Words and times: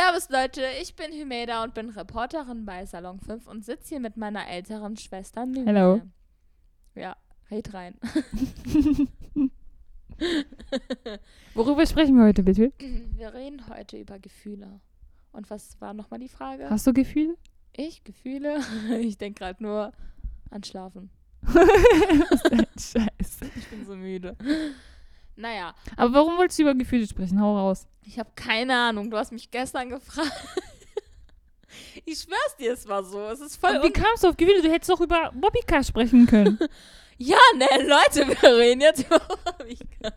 Servus 0.00 0.30
Leute, 0.30 0.62
ich 0.80 0.96
bin 0.96 1.12
Hümeda 1.12 1.62
und 1.62 1.74
bin 1.74 1.90
Reporterin 1.90 2.64
bei 2.64 2.86
Salon 2.86 3.20
5 3.20 3.46
und 3.46 3.66
sitze 3.66 3.90
hier 3.90 4.00
mit 4.00 4.16
meiner 4.16 4.48
älteren 4.48 4.96
Schwester 4.96 5.44
Nüne. 5.44 5.66
Hello. 5.66 6.00
Ja, 6.94 7.18
red 7.50 7.74
rein. 7.74 7.96
Worüber 11.54 11.84
sprechen 11.84 12.16
wir 12.16 12.24
heute 12.24 12.42
bitte? 12.42 12.72
Wir 12.78 13.34
reden 13.34 13.68
heute 13.68 13.98
über 13.98 14.18
Gefühle. 14.18 14.80
Und 15.32 15.50
was 15.50 15.78
war 15.82 15.92
nochmal 15.92 16.20
die 16.20 16.28
Frage? 16.28 16.70
Hast 16.70 16.86
du 16.86 16.94
Gefühle? 16.94 17.36
Ich? 17.76 18.02
Gefühle? 18.02 18.58
Ich 19.00 19.18
denke 19.18 19.40
gerade 19.40 19.62
nur 19.62 19.92
an 20.48 20.64
Schlafen. 20.64 21.10
Scheiße. 22.78 23.50
Ich 23.54 23.68
bin 23.68 23.84
so 23.84 23.96
müde. 23.96 24.34
Naja, 25.40 25.74
Aber 25.96 26.12
warum 26.12 26.36
wolltest 26.36 26.58
du 26.58 26.62
über 26.64 26.74
Gefühle 26.74 27.06
sprechen? 27.06 27.40
Hau 27.40 27.56
raus. 27.56 27.86
ich 28.04 28.18
habe 28.18 28.30
keine 28.34 28.74
Ahnung. 28.76 29.10
Du 29.10 29.16
hast 29.16 29.32
mich 29.32 29.50
gestern 29.50 29.88
gefragt. 29.90 30.30
Ich 32.04 32.18
schwör's 32.20 32.56
dir, 32.58 32.72
es 32.72 32.88
war 32.88 33.04
so. 33.04 33.20
Es 33.28 33.40
ist 33.40 33.56
voll 33.56 33.76
Und 33.76 33.84
wie 33.84 33.92
kamst 33.92 34.24
du 34.24 34.28
auf 34.28 34.36
Gefühle? 34.36 34.60
Du 34.60 34.70
hättest 34.70 34.90
doch 34.90 35.00
über 35.00 35.30
Bobbycar 35.34 35.84
sprechen 35.84 36.26
können. 36.26 36.58
Ja, 37.22 37.36
ne, 37.54 37.66
Leute, 37.86 38.26
wir 38.28 38.56
reden 38.56 38.80
jetzt 38.80 39.04
über 39.06 39.18
Bobbycars. 39.44 40.14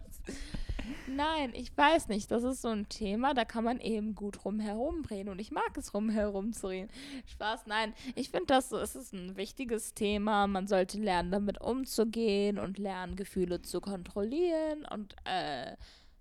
Nein, 1.16 1.54
ich 1.54 1.76
weiß 1.78 2.08
nicht. 2.08 2.32
Das 2.32 2.44
ist 2.44 2.62
so 2.62 2.70
ein 2.70 2.90
Thema, 2.90 3.34
da 3.34 3.46
kann 3.46 3.64
man 3.64 3.80
eben 3.80 4.16
gut 4.16 4.46
rumherum 4.46 5.06
reden. 5.06 5.30
Und 5.30 5.40
ich 5.40 5.52
mag 5.52 5.78
es, 5.78 5.94
rumherum 5.94 6.54
zu 6.54 6.68
reden. 6.68 6.90
Spaß, 7.26 7.68
nein. 7.68 7.94
Ich 8.16 8.30
finde 8.30 8.48
das 8.48 8.70
so, 8.70 8.78
es 8.78 8.96
ist 8.96 9.14
ein 9.14 9.36
wichtiges 9.38 9.94
Thema. 9.94 10.48
Man 10.48 10.68
sollte 10.68 11.00
lernen, 11.00 11.32
damit 11.32 11.62
umzugehen 11.62 12.60
und 12.60 12.78
lernen, 12.78 13.16
Gefühle 13.16 13.62
zu 13.62 13.82
kontrollieren 13.82 14.86
und 14.92 15.16
äh, 15.26 15.76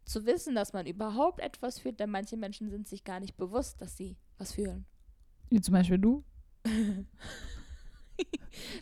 zu 0.05 0.27
wissen, 0.27 0.55
dass 0.55 0.73
man 0.73 0.87
überhaupt 0.87 1.41
etwas 1.41 1.79
fühlt. 1.79 2.01
Denn 2.01 2.11
manche 2.11 2.37
Menschen 2.37 2.71
sind 2.71 2.89
sich 2.89 3.05
gar 3.05 3.21
nicht 3.21 3.37
bewusst, 3.37 3.81
dass 3.81 3.97
sie 3.97 4.17
was 4.39 4.53
fühlen. 4.53 4.85
Wie 5.51 5.61
zum 5.61 5.75
Beispiel 5.75 5.99
du. 5.99 6.25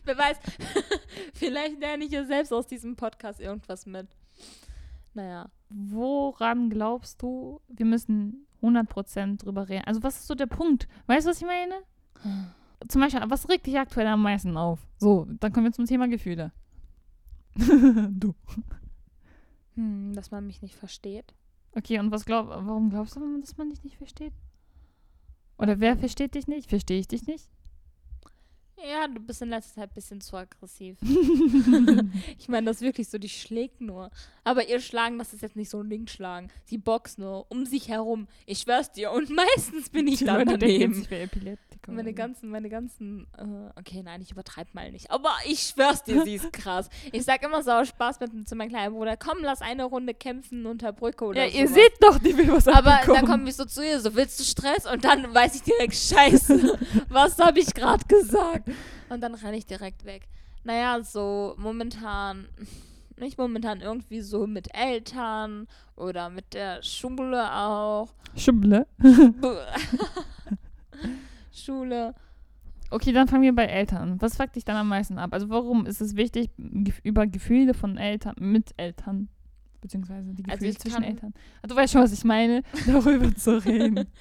Wer 0.05 0.17
weiß, 0.17 0.37
vielleicht 1.33 1.79
lerne 1.79 2.05
ich 2.05 2.11
ja 2.11 2.25
selbst 2.25 2.51
aus 2.51 2.67
diesem 2.67 2.95
Podcast 2.95 3.39
irgendwas 3.39 3.85
mit. 3.85 4.07
Naja. 5.13 5.49
Woran 5.69 6.69
glaubst 6.69 7.21
du, 7.21 7.61
wir 7.67 7.85
müssen 7.85 8.45
100% 8.61 9.37
drüber 9.37 9.69
reden? 9.69 9.85
Also 9.85 10.03
was 10.03 10.19
ist 10.19 10.27
so 10.27 10.35
der 10.35 10.47
Punkt? 10.47 10.87
Weißt 11.07 11.25
du, 11.25 11.31
was 11.31 11.41
ich 11.41 11.47
meine? 11.47 11.75
Zum 12.87 13.01
Beispiel, 13.01 13.21
was 13.27 13.49
regt 13.49 13.67
dich 13.67 13.77
aktuell 13.77 14.07
am 14.07 14.21
meisten 14.21 14.57
auf? 14.57 14.79
So, 14.97 15.27
dann 15.39 15.51
kommen 15.53 15.67
wir 15.67 15.73
zum 15.73 15.85
Thema 15.85 16.07
Gefühle. 16.07 16.51
du. 17.55 18.33
Hm, 19.75 20.13
dass 20.13 20.31
man 20.31 20.45
mich 20.45 20.61
nicht 20.61 20.75
versteht. 20.75 21.33
Okay, 21.73 21.99
und 21.99 22.11
was 22.11 22.25
glaub, 22.25 22.49
warum 22.49 22.89
glaubst 22.89 23.15
du, 23.15 23.39
dass 23.39 23.57
man 23.57 23.69
dich 23.69 23.83
nicht 23.83 23.97
versteht? 23.97 24.33
Oder 25.57 25.79
wer 25.79 25.95
versteht 25.95 26.35
dich 26.35 26.47
nicht? 26.47 26.69
Verstehe 26.69 26.99
ich 26.99 27.07
dich 27.07 27.27
nicht? 27.27 27.49
Ja, 28.77 29.07
du 29.07 29.19
bist 29.19 29.41
in 29.41 29.49
letzter 29.49 29.75
Zeit 29.81 29.89
ein 29.91 29.93
bisschen 29.93 30.21
zu 30.21 30.35
aggressiv. 30.35 30.97
ich 32.39 32.49
meine, 32.49 32.65
das 32.65 32.77
ist 32.77 32.81
wirklich 32.81 33.07
so, 33.09 33.17
die 33.17 33.29
schlägt 33.29 33.79
nur. 33.79 34.09
Aber 34.43 34.67
ihr 34.67 34.79
Schlagen, 34.79 35.19
das 35.19 35.33
ist 35.33 35.41
jetzt 35.41 35.55
nicht 35.55 35.69
so 35.69 35.81
ein 35.81 35.89
Linkschlagen. 35.89 36.49
Sie 36.65 36.77
boxt 36.79 37.19
nur 37.19 37.45
um 37.49 37.65
sich 37.65 37.89
herum. 37.89 38.27
Ich 38.47 38.59
schwör's 38.59 38.91
dir. 38.91 39.11
Und 39.11 39.29
meistens 39.29 39.89
bin 39.89 40.07
ich 40.07 40.19
Die 40.19 40.25
dann 40.25 40.39
Leute 40.39 40.57
denken 40.57 41.05
daneben. 41.09 41.45
jetzt, 41.45 41.61
ich 41.70 41.70
Epileptiker. 41.81 41.91
Meine 41.91 42.13
ganzen, 42.13 42.49
meine 42.49 42.69
ganzen, 42.69 43.27
äh, 43.37 43.79
okay, 43.79 44.01
nein, 44.03 44.21
ich 44.21 44.31
übertreibe 44.31 44.69
mal 44.73 44.91
nicht. 44.91 45.11
Aber 45.11 45.31
ich 45.45 45.61
schwör's 45.61 46.03
dir, 46.03 46.23
sie 46.23 46.35
ist 46.35 46.53
krass. 46.53 46.89
Ich 47.11 47.23
sag 47.23 47.43
immer 47.43 47.63
so 47.63 47.83
Spaß 47.83 48.19
mit, 48.19 48.47
zu 48.47 48.55
meinem 48.55 48.69
kleinen 48.69 48.93
Bruder, 48.93 49.17
komm, 49.17 49.39
lass 49.41 49.61
eine 49.61 49.85
Runde 49.85 50.13
kämpfen 50.13 50.65
unter 50.65 50.93
Brücke 50.93 51.25
oder 51.25 51.45
Ja, 51.45 51.51
ihr 51.51 51.67
sowas. 51.67 51.83
seht 51.83 51.93
doch, 52.01 52.19
die 52.19 52.37
will 52.37 52.51
was 52.51 52.67
Aber 52.67 52.99
dann 53.05 53.25
komme 53.25 53.49
ich 53.49 53.55
so 53.55 53.65
zu 53.65 53.85
ihr, 53.85 53.99
so 53.99 54.15
willst 54.15 54.39
du 54.39 54.43
Stress? 54.43 54.85
Und 54.91 55.03
dann 55.03 55.33
weiß 55.33 55.55
ich 55.55 55.63
direkt, 55.63 55.95
scheiße, 55.95 56.79
was 57.09 57.37
habe 57.39 57.59
ich 57.59 57.73
gerade 57.73 58.05
gesagt? 58.05 58.69
Und 59.09 59.21
dann 59.21 59.35
renne 59.35 59.57
ich 59.57 59.65
direkt 59.65 60.05
weg. 60.05 60.27
Naja, 60.63 61.01
so 61.03 61.55
momentan, 61.57 62.47
nicht 63.17 63.37
momentan, 63.37 63.81
irgendwie 63.81 64.21
so 64.21 64.45
mit 64.45 64.73
Eltern 64.75 65.67
oder 65.95 66.29
mit 66.29 66.53
der 66.53 66.83
Schule 66.83 67.51
auch. 67.53 68.09
Schubble. 68.35 68.85
Schule. 71.51 72.13
Okay, 72.89 73.13
dann 73.13 73.27
fangen 73.27 73.43
wir 73.43 73.55
bei 73.55 73.65
Eltern. 73.65 74.11
an. 74.13 74.21
Was 74.21 74.35
fuckt 74.35 74.55
dich 74.55 74.65
dann 74.65 74.75
am 74.75 74.89
meisten 74.89 75.17
ab? 75.17 75.33
Also 75.33 75.49
warum 75.49 75.85
ist 75.85 76.01
es 76.01 76.15
wichtig, 76.15 76.49
über 77.03 77.25
Gefühle 77.25 77.73
von 77.73 77.97
Eltern, 77.97 78.35
mit 78.39 78.73
Eltern, 78.77 79.29
beziehungsweise 79.79 80.33
die 80.33 80.43
Also 80.43 80.55
Gefühle 80.57 80.71
ich 80.71 80.79
zwischen 80.79 81.03
Eltern. 81.03 81.33
Ah, 81.61 81.67
Du 81.67 81.75
weißt 81.75 81.93
schon, 81.93 82.01
was 82.01 82.11
ich 82.11 82.25
meine, 82.25 82.63
darüber 82.87 83.33
zu 83.35 83.63
reden. 83.63 84.07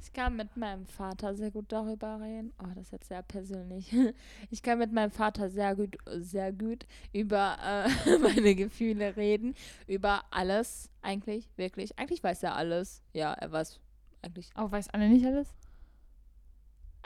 Ich 0.00 0.12
kann 0.12 0.36
mit 0.36 0.56
meinem 0.56 0.86
Vater 0.86 1.34
sehr 1.34 1.50
gut 1.50 1.66
darüber 1.68 2.20
reden. 2.20 2.52
Oh, 2.62 2.68
das 2.74 2.84
ist 2.86 2.92
jetzt 2.92 3.08
sehr 3.08 3.22
persönlich. 3.22 3.92
Ich 4.50 4.62
kann 4.62 4.78
mit 4.78 4.92
meinem 4.92 5.10
Vater 5.10 5.50
sehr 5.50 5.74
gut, 5.74 5.96
sehr 6.06 6.52
gut 6.52 6.86
über 7.12 7.56
äh, 7.62 8.18
meine 8.18 8.54
Gefühle 8.54 9.16
reden. 9.16 9.54
Über 9.86 10.22
alles. 10.30 10.88
Eigentlich, 11.02 11.48
wirklich. 11.56 11.98
Eigentlich 11.98 12.22
weiß 12.22 12.42
er 12.44 12.54
alles. 12.56 13.02
Ja, 13.12 13.32
er 13.34 13.50
weiß 13.52 13.80
eigentlich. 14.22 14.50
Aber 14.54 14.72
weiß 14.72 14.88
Anne 14.90 15.08
nicht 15.08 15.26
alles? 15.26 15.48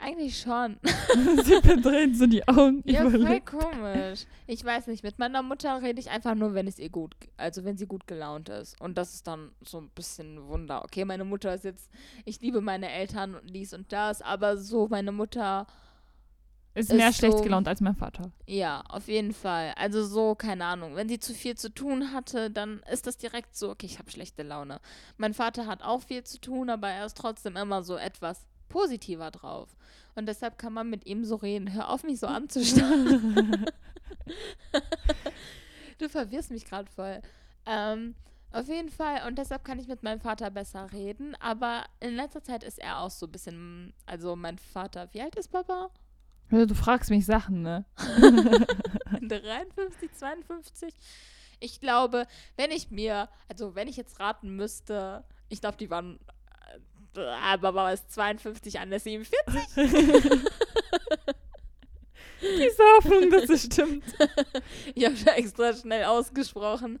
Eigentlich 0.03 0.39
schon. 0.39 0.77
Sie 1.45 1.61
verdreht 1.61 2.17
so 2.17 2.25
die 2.27 2.47
Augen. 2.47 2.81
Ja, 2.85 3.01
voll 3.03 3.15
überlegt. 3.15 3.45
komisch. 3.47 4.25
Ich 4.47 4.63
weiß 4.63 4.87
nicht, 4.87 5.03
mit 5.03 5.17
meiner 5.19 5.41
Mutter 5.41 5.81
rede 5.81 5.99
ich 5.99 6.09
einfach 6.09 6.35
nur, 6.35 6.53
wenn 6.53 6.67
es 6.67 6.77
ihr 6.79 6.89
gut, 6.89 7.15
also 7.37 7.63
wenn 7.63 7.77
sie 7.77 7.87
gut 7.87 8.05
gelaunt 8.07 8.49
ist. 8.49 8.79
Und 8.81 8.97
das 8.97 9.13
ist 9.13 9.27
dann 9.27 9.51
so 9.61 9.79
ein 9.79 9.89
bisschen 9.89 10.35
ein 10.35 10.47
Wunder. 10.47 10.83
Okay, 10.83 11.05
meine 11.05 11.23
Mutter 11.23 11.53
ist 11.53 11.63
jetzt, 11.63 11.89
ich 12.25 12.41
liebe 12.41 12.61
meine 12.61 12.89
Eltern 12.91 13.35
und 13.35 13.53
dies 13.53 13.73
und 13.73 13.91
das, 13.93 14.21
aber 14.21 14.57
so 14.57 14.87
meine 14.89 15.11
Mutter, 15.11 15.67
Ist 16.75 16.89
ist 16.89 16.97
mehr 16.97 17.13
schlecht 17.13 17.37
so- 17.37 17.43
gelaunt 17.43 17.67
als 17.67 17.79
mein 17.81 17.95
Vater. 17.95 18.31
ja, 18.47 18.81
auf 18.89 19.07
jeden 19.07 19.31
Fall. 19.33 19.73
Also 19.77 20.03
so, 20.05 20.35
keine 20.35 20.65
Ahnung. 20.65 20.95
Wenn 20.95 21.07
sie 21.07 21.19
zu 21.19 21.33
viel 21.33 21.55
zu 21.55 21.69
tun 21.73 22.11
hatte, 22.13 22.49
dann 22.49 22.81
ist 22.91 23.07
das 23.07 23.17
direkt 23.17 23.55
so, 23.55 23.69
okay, 23.69 23.85
ich 23.85 23.99
habe 23.99 24.09
schlechte 24.11 24.43
Laune. 24.43 24.79
Mein 25.17 25.33
Vater 25.33 25.67
hat 25.67 25.81
auch 25.83 26.01
viel 26.01 26.23
zu 26.23 26.41
tun, 26.41 26.69
aber 26.69 26.89
er 26.89 27.05
ist 27.05 27.15
trotzdem 27.17 27.55
immer 27.55 27.83
so 27.83 27.95
etwas 27.95 28.45
positiver 28.73 29.29
drauf. 29.29 29.69
Und 30.15 30.25
deshalb 30.25 30.57
kann 30.57 30.73
man 30.73 30.89
mit 30.89 31.05
ihm 31.05 31.23
so 31.23 31.35
reden. 31.35 31.73
Hör 31.73 31.89
auf, 31.89 32.03
mich 32.03 32.19
so 32.19 32.27
anzustarren. 32.39 33.65
du 35.99 36.09
verwirrst 36.09 36.49
mich 36.49 36.65
gerade 36.65 36.89
voll. 36.91 37.21
Ähm, 37.67 38.15
auf 38.51 38.67
jeden 38.67 38.89
Fall. 38.89 39.27
Und 39.27 39.37
deshalb 39.37 39.63
kann 39.63 39.79
ich 39.79 39.87
mit 39.87 40.01
meinem 40.01 40.19
Vater 40.19 40.49
besser 40.49 40.91
reden. 40.91 41.35
Aber 41.35 41.85
in 41.99 42.15
letzter 42.15 42.43
Zeit 42.43 42.63
ist 42.63 42.79
er 42.79 42.99
auch 42.99 43.11
so 43.11 43.27
ein 43.27 43.31
bisschen, 43.31 43.93
also 44.07 44.35
mein 44.35 44.57
Vater, 44.57 45.07
wie 45.13 45.21
alt 45.21 45.35
ist 45.35 45.51
Papa? 45.51 45.91
Du 46.49 46.75
fragst 46.75 47.09
mich 47.09 47.25
Sachen, 47.25 47.61
ne? 47.61 47.85
53, 49.21 50.13
52. 50.13 50.93
Ich 51.59 51.79
glaube, 51.79 52.27
wenn 52.57 52.71
ich 52.71 52.91
mir, 52.91 53.29
also 53.47 53.75
wenn 53.75 53.87
ich 53.87 53.97
jetzt 53.97 54.19
raten 54.19 54.55
müsste, 54.55 55.23
ich 55.49 55.61
glaube, 55.61 55.77
die 55.77 55.89
waren, 55.89 56.19
Baba 57.13 57.91
ist 57.91 58.11
52, 58.11 58.79
Anne 58.79 58.95
ist 58.97 59.03
47. 59.03 59.59
Diese 62.41 62.83
Hoffnung, 62.97 63.29
dass 63.29 63.49
es 63.49 63.63
stimmt. 63.65 64.03
Ich 64.95 65.05
habe 65.05 65.15
ja 65.15 65.33
extra 65.33 65.73
schnell 65.73 66.03
ausgesprochen. 66.05 66.99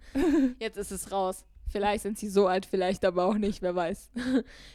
Jetzt 0.59 0.77
ist 0.77 0.91
es 0.91 1.11
raus. 1.11 1.43
Vielleicht 1.69 2.03
sind 2.03 2.17
sie 2.17 2.29
so 2.29 2.47
alt, 2.47 2.65
vielleicht 2.65 3.03
aber 3.03 3.25
auch 3.25 3.33
nicht, 3.35 3.61
wer 3.61 3.75
weiß. 3.75 4.11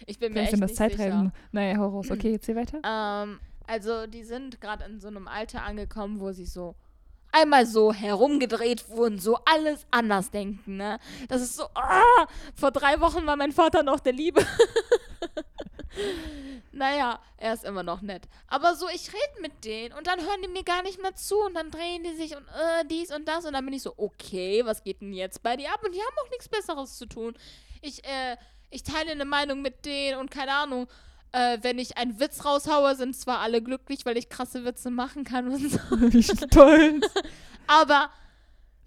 Ich 0.06 0.19
bin 0.19 0.32
mir 0.32 0.41
Vielleicht 0.41 0.54
echt 0.54 0.62
nicht 0.62 0.76
Zeitreisen. 0.76 1.26
sicher. 1.28 1.32
Naja, 1.53 1.78
hau 1.78 1.88
raus. 1.88 2.10
Okay, 2.10 2.32
erzähl 2.32 2.56
weiter. 2.56 2.81
Ähm, 2.84 3.41
also 3.66 4.06
die 4.06 4.25
sind 4.25 4.60
gerade 4.60 4.84
in 4.84 5.00
so 5.00 5.09
einem 5.09 5.28
Alter 5.28 5.62
angekommen, 5.62 6.20
wo 6.20 6.32
sie 6.32 6.47
so 6.47 6.75
einmal 7.32 7.66
so 7.66 7.93
herumgedreht 7.93 8.88
wurden, 8.90 9.19
so 9.19 9.38
alles 9.44 9.87
anders 9.90 10.31
denken, 10.31 10.76
ne? 10.76 10.99
Das 11.29 11.40
ist 11.43 11.56
so, 11.56 11.64
ah, 11.75 12.26
vor 12.55 12.73
drei 12.73 13.00
Wochen 13.00 13.26
war 13.26 13.37
mein 13.37 13.52
Vater 13.52 13.82
noch 13.82 14.00
der 14.00 14.12
Liebe. 14.14 14.44
naja, 16.78 17.20
er 17.36 17.54
ist 17.54 17.64
immer 17.64 17.82
noch 17.82 18.00
nett. 18.00 18.22
Aber 18.46 18.75
so, 18.75 18.88
ich 18.88 19.12
rede 19.12 19.42
mit 19.42 19.64
denen 19.64 19.94
und 19.94 20.06
dann 20.06 20.20
hören 20.20 20.42
die 20.42 20.48
mir 20.48 20.64
gar 20.64 20.82
nicht 20.82 21.00
mehr 21.00 21.14
zu 21.14 21.36
und 21.44 21.54
dann 21.54 21.70
drehen 21.70 22.04
die 22.04 22.14
sich 22.14 22.36
und 22.36 22.46
äh, 22.48 22.84
dies 22.90 23.14
und 23.14 23.28
das 23.28 23.44
und 23.44 23.52
dann 23.52 23.64
bin 23.64 23.75
ich 23.75 23.82
so, 23.82 23.94
okay, 23.96 24.64
was 24.64 24.82
geht 24.82 25.00
denn 25.00 25.12
jetzt 25.12 25.42
bei 25.42 25.56
dir 25.56 25.72
ab? 25.72 25.82
Und 25.84 25.94
die 25.94 26.00
haben 26.00 26.16
auch 26.25 26.30
nichts 26.30 26.48
Besseres 26.48 26.96
zu 26.96 27.06
tun. 27.06 27.34
Ich, 27.82 28.04
äh, 28.04 28.36
ich 28.70 28.82
teile 28.82 29.10
eine 29.10 29.25
Meinung 29.25 29.62
mit 29.62 29.84
denen 29.84 30.19
und 30.19 30.30
keine 30.30 30.52
Ahnung, 30.52 30.88
äh, 31.32 31.58
wenn 31.62 31.78
ich 31.78 31.96
einen 31.98 32.19
Witz 32.20 32.44
raushaue, 32.44 32.94
sind 32.96 33.14
zwar 33.16 33.40
alle 33.40 33.62
glücklich, 33.62 34.06
weil 34.06 34.16
ich 34.16 34.28
krasse 34.28 34.64
Witze 34.64 34.90
machen 34.90 35.25
kann 35.25 35.48
und 35.48 35.70
so. 35.70 35.78
Wie 35.90 36.22
stolz. 36.22 37.06
Aber 37.66 38.10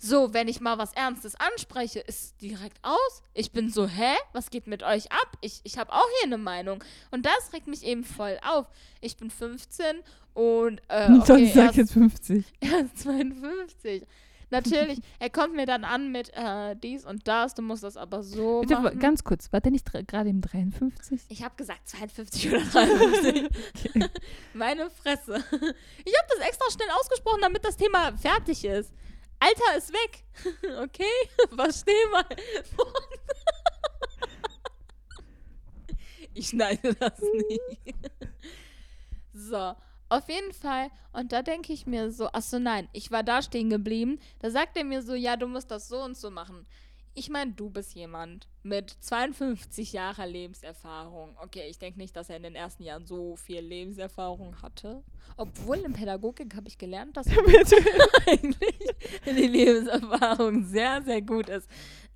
so, 0.02 0.34
wenn 0.34 0.48
ich 0.48 0.62
mal 0.62 0.80
was 0.80 0.94
Ernstes 0.94 1.36
anspreche, 1.36 2.00
ist 2.00 2.42
direkt 2.42 2.80
aus. 2.82 3.24
Ich 3.36 3.52
bin 3.52 3.70
so, 3.70 3.88
hä? 3.88 4.16
Was 4.34 4.50
geht 4.50 4.66
mit 4.66 4.82
euch 4.82 5.12
ab? 5.12 5.38
Ich, 5.42 5.62
ich 5.64 5.78
habe 5.78 5.94
auch 5.94 6.08
hier 6.20 6.28
eine 6.28 6.40
Meinung. 6.40 6.84
Und 7.12 7.26
das 7.26 7.54
regt 7.54 7.68
mich 7.68 7.86
eben 7.86 8.04
voll 8.04 8.40
auf. 8.44 8.66
Ich 9.00 9.16
bin 9.18 9.30
15 9.30 9.98
und 10.34 10.82
äh, 10.88 11.08
okay, 11.20 11.44
ich 11.44 11.54
sag 11.54 11.66
erst, 11.66 11.78
jetzt 11.78 11.94
50. 11.94 12.46
erst 12.62 12.98
52. 12.98 14.04
Natürlich, 14.50 15.00
er 15.20 15.30
kommt 15.30 15.56
mir 15.56 15.68
dann 15.68 15.84
an 15.84 16.12
mit 16.12 16.32
äh, 16.34 16.76
dies 16.76 17.06
und 17.06 17.28
das, 17.28 17.54
du 17.54 17.62
musst 17.62 17.84
das 17.84 17.96
aber 17.96 18.24
so 18.24 18.62
Bitte, 18.62 18.80
machen. 18.80 19.00
ganz 19.00 19.24
kurz, 19.24 19.54
war 19.54 19.62
der 19.62 19.72
nicht 19.72 19.86
gerade 20.08 20.30
im 20.30 20.42
53? 20.42 21.22
Ich 21.30 21.44
habe 21.44 21.56
gesagt 21.56 21.88
52 21.88 22.50
oder 22.50 22.60
53. 22.60 23.50
Meine 24.56 24.90
Fresse. 24.90 25.36
Ich 25.36 26.18
habe 26.18 26.28
das 26.36 26.48
extra 26.48 26.72
schnell 26.72 26.90
ausgesprochen, 27.00 27.40
damit 27.42 27.64
das 27.64 27.78
Thema 27.78 28.18
fertig 28.18 28.66
ist. 28.66 28.92
Alter 29.42 29.78
ist 29.78 29.92
weg. 29.92 30.24
Okay? 30.84 31.18
Versteh 31.56 32.06
mal. 32.12 32.26
Ich 36.34 36.48
schneide 36.48 36.96
das 36.96 37.20
nicht. 37.20 37.96
So, 39.34 39.76
auf 40.08 40.30
jeden 40.30 40.54
Fall. 40.54 40.90
Und 41.12 41.34
da 41.34 41.42
denke 41.42 41.74
ich 41.74 41.86
mir 41.86 42.10
so, 42.12 42.30
ach 42.32 42.42
so, 42.42 42.58
nein, 42.58 42.88
ich 42.94 43.12
war 43.12 43.22
da 43.24 43.42
stehen 43.42 43.70
geblieben. 43.70 44.18
Da 44.40 44.50
sagt 44.50 44.78
er 44.78 44.86
mir 44.86 45.02
so, 45.02 45.14
ja, 45.14 45.36
du 45.36 45.48
musst 45.48 45.72
das 45.72 45.90
so 45.90 46.02
und 46.02 46.16
so 46.16 46.32
machen. 46.32 46.66
Ich 47.14 47.30
meine, 47.30 47.52
du 47.52 47.70
bist 47.70 47.94
jemand 47.94 48.48
mit 48.64 48.96
52 49.02 49.92
Jahren 49.92 50.30
Lebenserfahrung. 50.30 51.36
Okay, 51.44 51.68
ich 51.70 51.78
denke 51.78 52.00
nicht, 52.00 52.16
dass 52.16 52.30
er 52.30 52.38
in 52.38 52.44
den 52.44 52.56
ersten 52.56 52.84
Jahren 52.84 53.06
so 53.06 53.36
viel 53.36 53.60
Lebenserfahrung 53.60 54.62
hatte. 54.62 55.04
Obwohl 55.36 55.80
in 55.80 55.92
Pädagogik 55.92 56.56
habe 56.56 56.70
ich 56.70 56.78
gelernt, 56.78 57.18
dass 57.18 57.28
eigentlich 58.28 58.96
die 59.26 59.48
Lebenserfahrung 59.48 60.64
sehr, 60.64 61.02
sehr 61.02 61.22
gut 61.22 61.50
ist. 61.50 61.68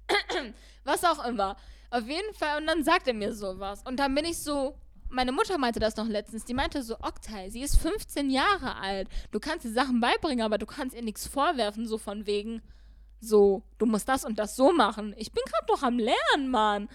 Was 0.86 1.04
auch 1.04 1.26
immer. 1.26 1.58
Auf 1.90 2.08
jeden 2.08 2.34
Fall, 2.34 2.62
und 2.62 2.68
dann 2.68 2.84
sagt 2.84 3.08
er 3.08 3.14
mir 3.14 3.34
sowas. 3.34 3.84
Und 3.86 3.98
dann 3.98 4.16
bin 4.16 4.24
ich 4.24 4.38
so, 4.38 4.76
meine 5.10 5.34
Mutter 5.34 5.58
meinte 5.58 5.80
das 5.82 5.98
noch 5.98 6.08
letztens. 6.08 6.46
Die 6.46 6.54
meinte 6.54 6.84
so, 6.84 6.96
Oktay, 7.02 7.50
sie 7.50 7.62
ist 7.62 7.78
15 7.78 8.30
Jahre 8.30 8.76
alt. 8.78 9.10
Du 9.32 9.42
kannst 9.42 9.66
ihr 9.66 9.74
Sachen 9.74 10.00
beibringen, 10.00 10.46
aber 10.46 10.58
du 10.58 10.66
kannst 10.66 10.96
ihr 10.96 11.04
nichts 11.04 11.28
vorwerfen, 11.28 11.86
so 11.86 11.98
von 11.98 12.26
wegen, 12.26 12.62
so, 13.20 13.64
du 13.78 13.86
musst 13.86 14.08
das 14.08 14.26
und 14.26 14.40
das 14.40 14.56
so 14.56 14.72
machen. 14.72 15.14
Ich 15.18 15.32
bin 15.32 15.44
gerade 15.46 15.66
doch 15.68 15.84
am 15.84 15.98
Lernen, 15.98 16.50
Mann. 16.50 16.90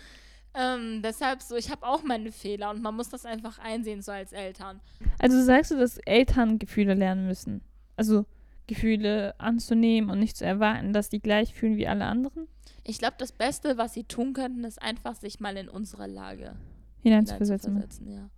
Ähm, 0.53 1.01
deshalb 1.03 1.43
so, 1.43 1.57
ich 1.57 1.71
habe 1.71 1.87
auch 1.87 2.03
meine 2.03 2.33
Fehler 2.33 2.71
und 2.71 2.83
man 2.83 2.97
muss 2.97 3.09
das 3.09 3.25
einfach 3.25 3.59
einsehen, 3.59 4.03
so 4.03 4.11
als 4.13 4.33
Eltern. 4.33 4.81
Also 5.19 5.43
sagst 5.43 5.71
du, 5.71 5.77
dass 5.79 5.99
Eltern 5.99 6.59
Gefühle 6.59 6.95
lernen 6.95 7.27
müssen? 7.27 7.63
Also 7.97 8.27
Gefühle 8.67 9.35
anzunehmen 9.39 10.11
und 10.11 10.19
nicht 10.19 10.37
zu 10.37 10.45
erwarten, 10.45 10.93
dass 10.93 11.09
die 11.09 11.21
gleich 11.21 11.55
fühlen 11.55 11.77
wie 11.77 11.87
alle 11.89 12.05
anderen? 12.05 12.49
Ich 12.85 12.99
glaube, 12.99 13.15
das 13.19 13.33
Beste, 13.33 13.79
was 13.79 13.95
sie 13.95 14.05
tun 14.05 14.33
könnten, 14.33 14.65
ist 14.65 14.81
einfach 14.81 15.15
sich 15.15 15.39
mal 15.41 15.57
in 15.57 15.69
unsere 15.69 16.07
Lage 16.07 16.57
Hineinzuversetzen. 17.03 17.75
hineinzuversetzen. 17.75 18.13
Ja. 18.13 18.31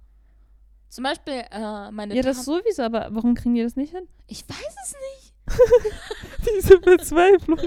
Zum 0.89 1.05
Beispiel 1.05 1.45
äh, 1.51 1.91
meine 1.91 2.15
Ja, 2.15 2.23
das 2.23 2.45
sowieso, 2.45 2.83
aber 2.83 3.09
warum 3.11 3.35
kriegen 3.35 3.55
die 3.55 3.63
das 3.63 3.77
nicht 3.77 3.95
hin? 3.95 4.07
Ich 4.27 4.47
weiß 4.47 4.77
es 4.85 4.95
nicht. 5.15 5.32
Diese 6.59 6.81
Verzweiflung. 6.81 7.59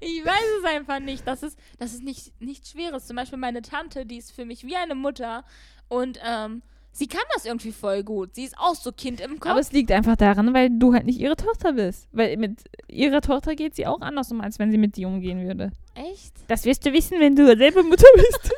Ich 0.00 0.24
weiß 0.24 0.44
es 0.60 0.64
einfach 0.64 1.00
nicht. 1.00 1.26
Das 1.26 1.42
ist, 1.42 1.58
das 1.78 1.92
ist 1.92 2.02
nicht, 2.02 2.32
nichts 2.40 2.70
Schweres. 2.70 3.06
Zum 3.06 3.16
Beispiel 3.16 3.38
meine 3.38 3.62
Tante, 3.62 4.06
die 4.06 4.16
ist 4.16 4.32
für 4.32 4.44
mich 4.44 4.64
wie 4.64 4.76
eine 4.76 4.94
Mutter. 4.94 5.44
Und 5.88 6.18
ähm, 6.24 6.62
sie 6.92 7.08
kann 7.08 7.22
das 7.34 7.44
irgendwie 7.44 7.72
voll 7.72 8.02
gut. 8.02 8.34
Sie 8.34 8.44
ist 8.44 8.56
auch 8.58 8.74
so 8.74 8.92
Kind 8.92 9.20
im 9.20 9.40
Kopf. 9.40 9.50
Aber 9.50 9.60
es 9.60 9.72
liegt 9.72 9.92
einfach 9.92 10.16
daran, 10.16 10.54
weil 10.54 10.70
du 10.70 10.94
halt 10.94 11.06
nicht 11.06 11.18
ihre 11.18 11.36
Tochter 11.36 11.72
bist. 11.72 12.08
Weil 12.12 12.36
mit 12.36 12.64
ihrer 12.88 13.20
Tochter 13.20 13.54
geht 13.54 13.74
sie 13.74 13.86
auch 13.86 14.00
anders 14.00 14.32
um, 14.32 14.40
als 14.40 14.58
wenn 14.58 14.70
sie 14.70 14.78
mit 14.78 14.96
dir 14.96 15.08
umgehen 15.08 15.46
würde. 15.46 15.72
Echt? 15.94 16.34
Das 16.48 16.64
wirst 16.64 16.86
du 16.86 16.92
wissen, 16.92 17.20
wenn 17.20 17.36
du 17.36 17.46
selber 17.56 17.82
Mutter 17.82 18.06
bist. 18.14 18.50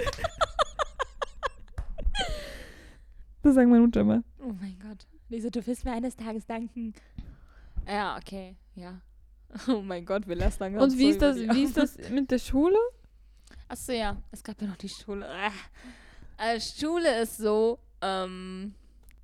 das 3.43 3.54
sagt 3.54 3.69
meine 3.69 3.82
Mutter 3.82 4.04
mal. 4.04 4.22
Oh 4.40 4.52
mein 4.60 4.78
Gott. 4.81 5.06
Lisa, 5.32 5.49
du 5.49 5.66
wirst 5.66 5.87
mir 5.87 5.93
eines 5.93 6.14
Tages 6.14 6.44
danken. 6.44 6.93
Ja, 7.87 8.17
okay. 8.17 8.56
Ja. 8.75 9.00
Oh 9.69 9.82
mein 9.82 10.06
Gott, 10.06 10.26
wir 10.26 10.37
lästern 10.37 10.73
ganz 10.73 10.94
Und 10.94 10.99
wie 10.99 11.05
so 11.05 11.11
ist, 11.11 11.20
das, 11.20 11.37
wie 11.37 11.62
ist 11.62 11.76
das 11.76 11.99
mit 12.11 12.31
der 12.31 12.38
Schule? 12.38 12.79
Achso, 13.69 13.93
ja. 13.93 14.17
Es 14.31 14.43
gab 14.43 14.61
ja 14.62 14.67
noch 14.67 14.76
die 14.76 14.88
Schule. 14.88 15.26
Äh, 16.38 16.58
Schule 16.58 17.20
ist 17.20 17.37
so, 17.37 17.79
ähm, 18.00 18.75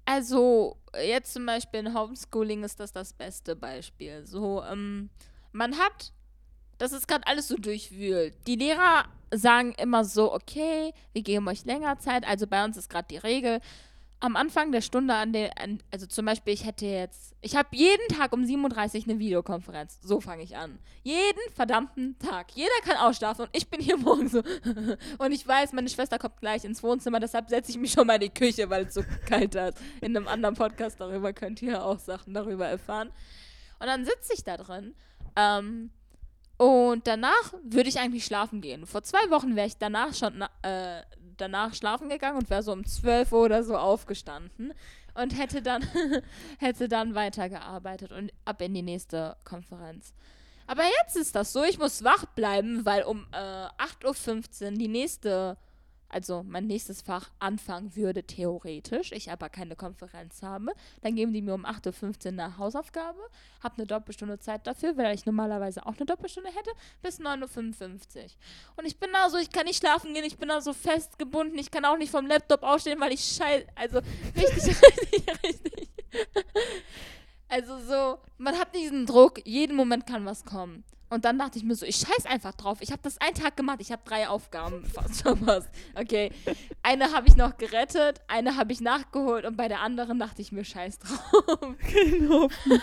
also 0.04 0.76
jetzt 1.02 1.32
zum 1.32 1.46
Beispiel 1.46 1.80
in 1.80 1.94
Homeschooling 1.94 2.62
ist 2.62 2.78
das 2.78 2.92
das 2.92 3.12
beste 3.12 3.56
Beispiel. 3.56 4.24
So, 4.26 4.62
ähm, 4.62 5.10
man 5.52 5.76
hat, 5.78 6.12
das 6.78 6.92
ist 6.92 7.08
gerade 7.08 7.26
alles 7.26 7.48
so 7.48 7.56
durchwühlt. 7.56 8.34
Die 8.46 8.56
Lehrer 8.56 9.06
sagen 9.34 9.72
immer 9.78 10.04
so, 10.04 10.32
okay, 10.32 10.92
wir 11.12 11.22
geben 11.22 11.48
euch 11.48 11.64
länger 11.64 11.98
Zeit. 11.98 12.26
Also 12.26 12.46
bei 12.46 12.64
uns 12.64 12.76
ist 12.76 12.88
gerade 12.88 13.08
die 13.10 13.18
Regel. 13.18 13.60
Am 14.20 14.34
Anfang 14.34 14.72
der 14.72 14.80
Stunde 14.80 15.14
an 15.14 15.32
der, 15.32 15.56
an, 15.60 15.80
also 15.92 16.06
zum 16.06 16.26
Beispiel, 16.26 16.52
ich 16.52 16.66
hätte 16.66 16.86
jetzt, 16.86 17.36
ich 17.40 17.54
habe 17.54 17.68
jeden 17.72 18.08
Tag 18.08 18.32
um 18.32 18.44
37 18.44 19.08
eine 19.08 19.20
Videokonferenz. 19.20 20.00
So 20.02 20.20
fange 20.20 20.42
ich 20.42 20.56
an. 20.56 20.80
Jeden 21.04 21.52
verdammten 21.54 22.18
Tag. 22.18 22.50
Jeder 22.54 22.72
kann 22.84 22.96
ausschlafen 22.96 23.44
und 23.44 23.50
ich 23.56 23.68
bin 23.68 23.80
hier 23.80 23.96
morgen 23.98 24.28
so. 24.28 24.42
und 25.18 25.32
ich 25.32 25.46
weiß, 25.46 25.72
meine 25.72 25.88
Schwester 25.88 26.18
kommt 26.18 26.40
gleich 26.40 26.64
ins 26.64 26.82
Wohnzimmer, 26.82 27.20
deshalb 27.20 27.48
setze 27.48 27.70
ich 27.70 27.78
mich 27.78 27.92
schon 27.92 28.08
mal 28.08 28.14
in 28.14 28.22
die 28.22 28.30
Küche, 28.30 28.68
weil 28.68 28.86
es 28.86 28.94
so 28.94 29.02
kalt 29.28 29.54
ist. 29.54 29.78
In 30.00 30.16
einem 30.16 30.26
anderen 30.26 30.56
Podcast 30.56 31.00
darüber 31.00 31.32
könnt 31.32 31.62
ihr 31.62 31.84
auch 31.84 32.00
Sachen 32.00 32.34
darüber 32.34 32.66
erfahren. 32.66 33.10
Und 33.78 33.86
dann 33.86 34.04
sitze 34.04 34.34
ich 34.34 34.42
da 34.42 34.56
drin. 34.56 34.96
Ähm, 35.36 35.90
und 36.58 37.06
danach 37.06 37.54
würde 37.62 37.88
ich 37.88 38.00
eigentlich 38.00 38.24
schlafen 38.24 38.60
gehen. 38.60 38.84
Vor 38.84 39.04
zwei 39.04 39.30
Wochen 39.30 39.54
wäre 39.54 39.68
ich 39.68 39.76
danach 39.76 40.12
schon 40.12 40.42
äh, 40.62 41.02
danach 41.40 41.74
schlafen 41.74 42.08
gegangen 42.08 42.38
und 42.38 42.50
wäre 42.50 42.62
so 42.62 42.72
um 42.72 42.84
12 42.84 43.32
Uhr 43.32 43.44
oder 43.44 43.62
so 43.62 43.76
aufgestanden 43.76 44.74
und 45.14 45.36
hätte 45.36 45.62
dann, 45.62 45.82
hätte 46.58 46.88
dann 46.88 47.14
weitergearbeitet 47.14 48.12
und 48.12 48.32
ab 48.44 48.60
in 48.62 48.74
die 48.74 48.82
nächste 48.82 49.36
Konferenz. 49.44 50.12
Aber 50.66 50.82
jetzt 51.02 51.16
ist 51.16 51.34
das 51.34 51.52
so, 51.52 51.64
ich 51.64 51.78
muss 51.78 52.04
wach 52.04 52.26
bleiben, 52.26 52.84
weil 52.84 53.02
um 53.02 53.26
äh, 53.32 53.36
8.15 53.36 54.64
Uhr 54.64 54.70
die 54.72 54.88
nächste, 54.88 55.56
also 56.08 56.42
mein 56.42 56.66
nächstes 56.66 57.02
Fach 57.02 57.30
anfangen 57.38 57.94
würde, 57.94 58.24
theoretisch, 58.24 59.12
ich 59.12 59.30
aber 59.30 59.48
keine 59.48 59.76
Konferenz 59.76 60.42
habe. 60.42 60.72
Dann 61.02 61.14
geben 61.14 61.32
die 61.32 61.42
mir 61.42 61.54
um 61.54 61.66
8.15 61.66 62.26
Uhr 62.26 62.32
eine 62.32 62.58
Hausaufgabe, 62.58 63.18
habe 63.62 63.76
eine 63.76 63.86
Doppelstunde 63.86 64.38
Zeit 64.38 64.66
dafür, 64.66 64.96
weil 64.96 65.14
ich 65.14 65.26
normalerweise 65.26 65.84
auch 65.84 65.96
eine 65.96 66.06
Doppelstunde 66.06 66.50
hätte, 66.50 66.70
bis 67.02 67.20
9.55 67.20 68.16
Uhr. 68.16 68.24
Und 68.76 68.86
ich 68.86 68.98
bin 68.98 69.10
da 69.12 69.28
so, 69.28 69.36
ich 69.36 69.50
kann 69.50 69.66
nicht 69.66 69.78
schlafen 69.78 70.14
gehen, 70.14 70.24
ich 70.24 70.38
bin 70.38 70.48
da 70.48 70.60
so 70.60 70.72
festgebunden, 70.72 71.58
ich 71.58 71.70
kann 71.70 71.84
auch 71.84 71.98
nicht 71.98 72.10
vom 72.10 72.26
Laptop 72.26 72.62
aufstehen, 72.62 73.00
weil 73.00 73.12
ich 73.12 73.20
scheiße, 73.20 73.66
also 73.74 73.98
richtig, 74.34 74.76
richtig, 74.82 75.44
richtig. 75.44 75.88
Also 77.48 77.78
so, 77.78 78.18
man 78.36 78.58
hat 78.58 78.74
diesen 78.74 79.06
Druck, 79.06 79.46
jeden 79.46 79.76
Moment 79.76 80.06
kann 80.06 80.24
was 80.26 80.44
kommen. 80.44 80.84
Und 81.10 81.24
dann 81.24 81.38
dachte 81.38 81.58
ich 81.58 81.64
mir 81.64 81.74
so, 81.74 81.86
ich 81.86 81.96
scheiß 81.96 82.26
einfach 82.26 82.54
drauf. 82.54 82.78
Ich 82.80 82.92
habe 82.92 83.00
das 83.02 83.18
einen 83.20 83.34
Tag 83.34 83.56
gemacht, 83.56 83.78
ich 83.80 83.92
habe 83.92 84.02
drei 84.04 84.28
Aufgaben 84.28 84.84
fast 84.94 85.22
verpasst. 85.22 85.68
Okay, 85.94 86.30
eine 86.82 87.12
habe 87.12 87.28
ich 87.28 87.36
noch 87.36 87.56
gerettet, 87.56 88.20
eine 88.28 88.56
habe 88.56 88.72
ich 88.72 88.80
nachgeholt 88.80 89.44
und 89.44 89.56
bei 89.56 89.68
der 89.68 89.80
anderen 89.80 90.18
dachte 90.18 90.42
ich 90.42 90.52
mir, 90.52 90.64
scheiß 90.64 90.98
drauf. 90.98 91.18
Genau. 91.92 92.48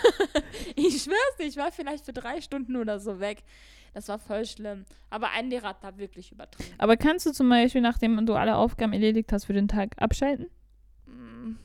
Ich 0.74 1.02
schwör's 1.02 1.36
dir, 1.38 1.46
ich 1.46 1.56
war 1.56 1.70
vielleicht 1.70 2.04
für 2.04 2.12
drei 2.12 2.40
Stunden 2.40 2.76
oder 2.76 2.98
so 2.98 3.20
weg. 3.20 3.42
Das 3.94 4.08
war 4.08 4.18
voll 4.18 4.44
schlimm. 4.44 4.84
Aber 5.10 5.30
ein 5.30 5.48
Lehrer 5.48 5.68
hat 5.68 5.82
da 5.82 5.96
wirklich 5.96 6.32
übertrieben. 6.32 6.74
Aber 6.78 6.96
kannst 6.96 7.24
du 7.26 7.32
zum 7.32 7.48
Beispiel, 7.48 7.80
nachdem 7.80 8.24
du 8.26 8.34
alle 8.34 8.56
Aufgaben 8.56 8.92
erledigt 8.92 9.32
hast 9.32 9.46
für 9.46 9.54
den 9.54 9.68
Tag, 9.68 9.92
abschalten? 9.96 10.46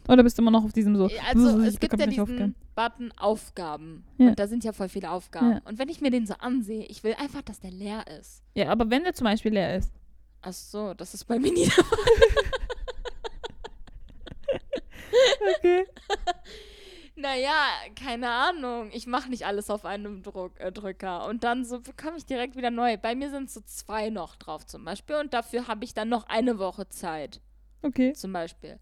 Oder 0.08 0.24
bist 0.24 0.38
du 0.38 0.42
immer 0.42 0.52
noch 0.52 0.64
auf 0.64 0.74
diesem 0.74 0.96
so? 0.96 1.10
Also 1.28 1.60
ich 1.62 1.68
es 1.68 1.80
gibt 1.80 1.98
ja 2.00 2.06
diesen 2.06 2.24
Aufgaben? 2.24 2.56
Button 2.76 3.12
Aufgaben. 3.18 4.04
Ja. 4.18 4.30
Und 4.30 4.40
da 4.40 4.48
sind 4.48 4.64
ja 4.64 4.74
voll 4.74 4.90
viele 4.90 5.12
Aufgaben. 5.12 5.52
Ja. 5.52 5.62
Und 5.66 5.80
wenn 5.80 5.90
ich 5.90 6.02
mir 6.02 6.12
den 6.12 6.26
so 6.26 6.34
ansehe, 6.36 6.86
ich 6.86 7.04
will 7.04 7.16
einfach, 7.20 7.42
dass 7.42 7.60
der 7.60 7.72
leer 7.72 8.06
ist. 8.20 8.44
Ja, 8.56 8.70
aber 8.70 8.90
wenn 8.90 9.04
der 9.04 9.14
zum 9.14 9.26
Beispiel 9.26 9.54
leer 9.54 9.78
ist. 9.78 9.92
Ach 10.42 10.54
so, 10.54 10.94
das 10.94 11.14
ist 11.14 11.26
bei 11.26 11.40
mir 11.40 11.52
nie 11.52 11.66
der 11.66 11.84
Fall. 11.84 11.98
Okay. 15.58 15.86
Naja, 17.16 17.68
keine 17.96 18.30
Ahnung. 18.30 18.90
Ich 18.94 19.06
mache 19.06 19.30
nicht 19.30 19.46
alles 19.46 19.70
auf 19.70 19.86
einem 19.86 20.24
Druck, 20.24 20.60
äh, 20.60 20.72
Drücker. 20.72 21.28
Und 21.28 21.44
dann 21.44 21.66
so 21.66 21.80
bekomme 21.80 22.18
ich 22.18 22.26
direkt 22.26 22.56
wieder 22.56 22.72
neu. 22.72 22.98
Bei 22.98 23.14
mir 23.14 23.30
sind 23.30 23.52
so 23.52 23.62
zwei 23.62 24.10
noch 24.10 24.36
drauf 24.38 24.66
zum 24.66 24.86
Beispiel. 24.86 25.18
Und 25.18 25.32
dafür 25.32 25.68
habe 25.68 25.84
ich 25.86 25.94
dann 25.94 26.10
noch 26.10 26.28
eine 26.28 26.58
Woche 26.58 26.90
Zeit. 26.90 27.40
Okay. 27.84 28.14
zum 28.14 28.34
Beispiel. 28.34 28.80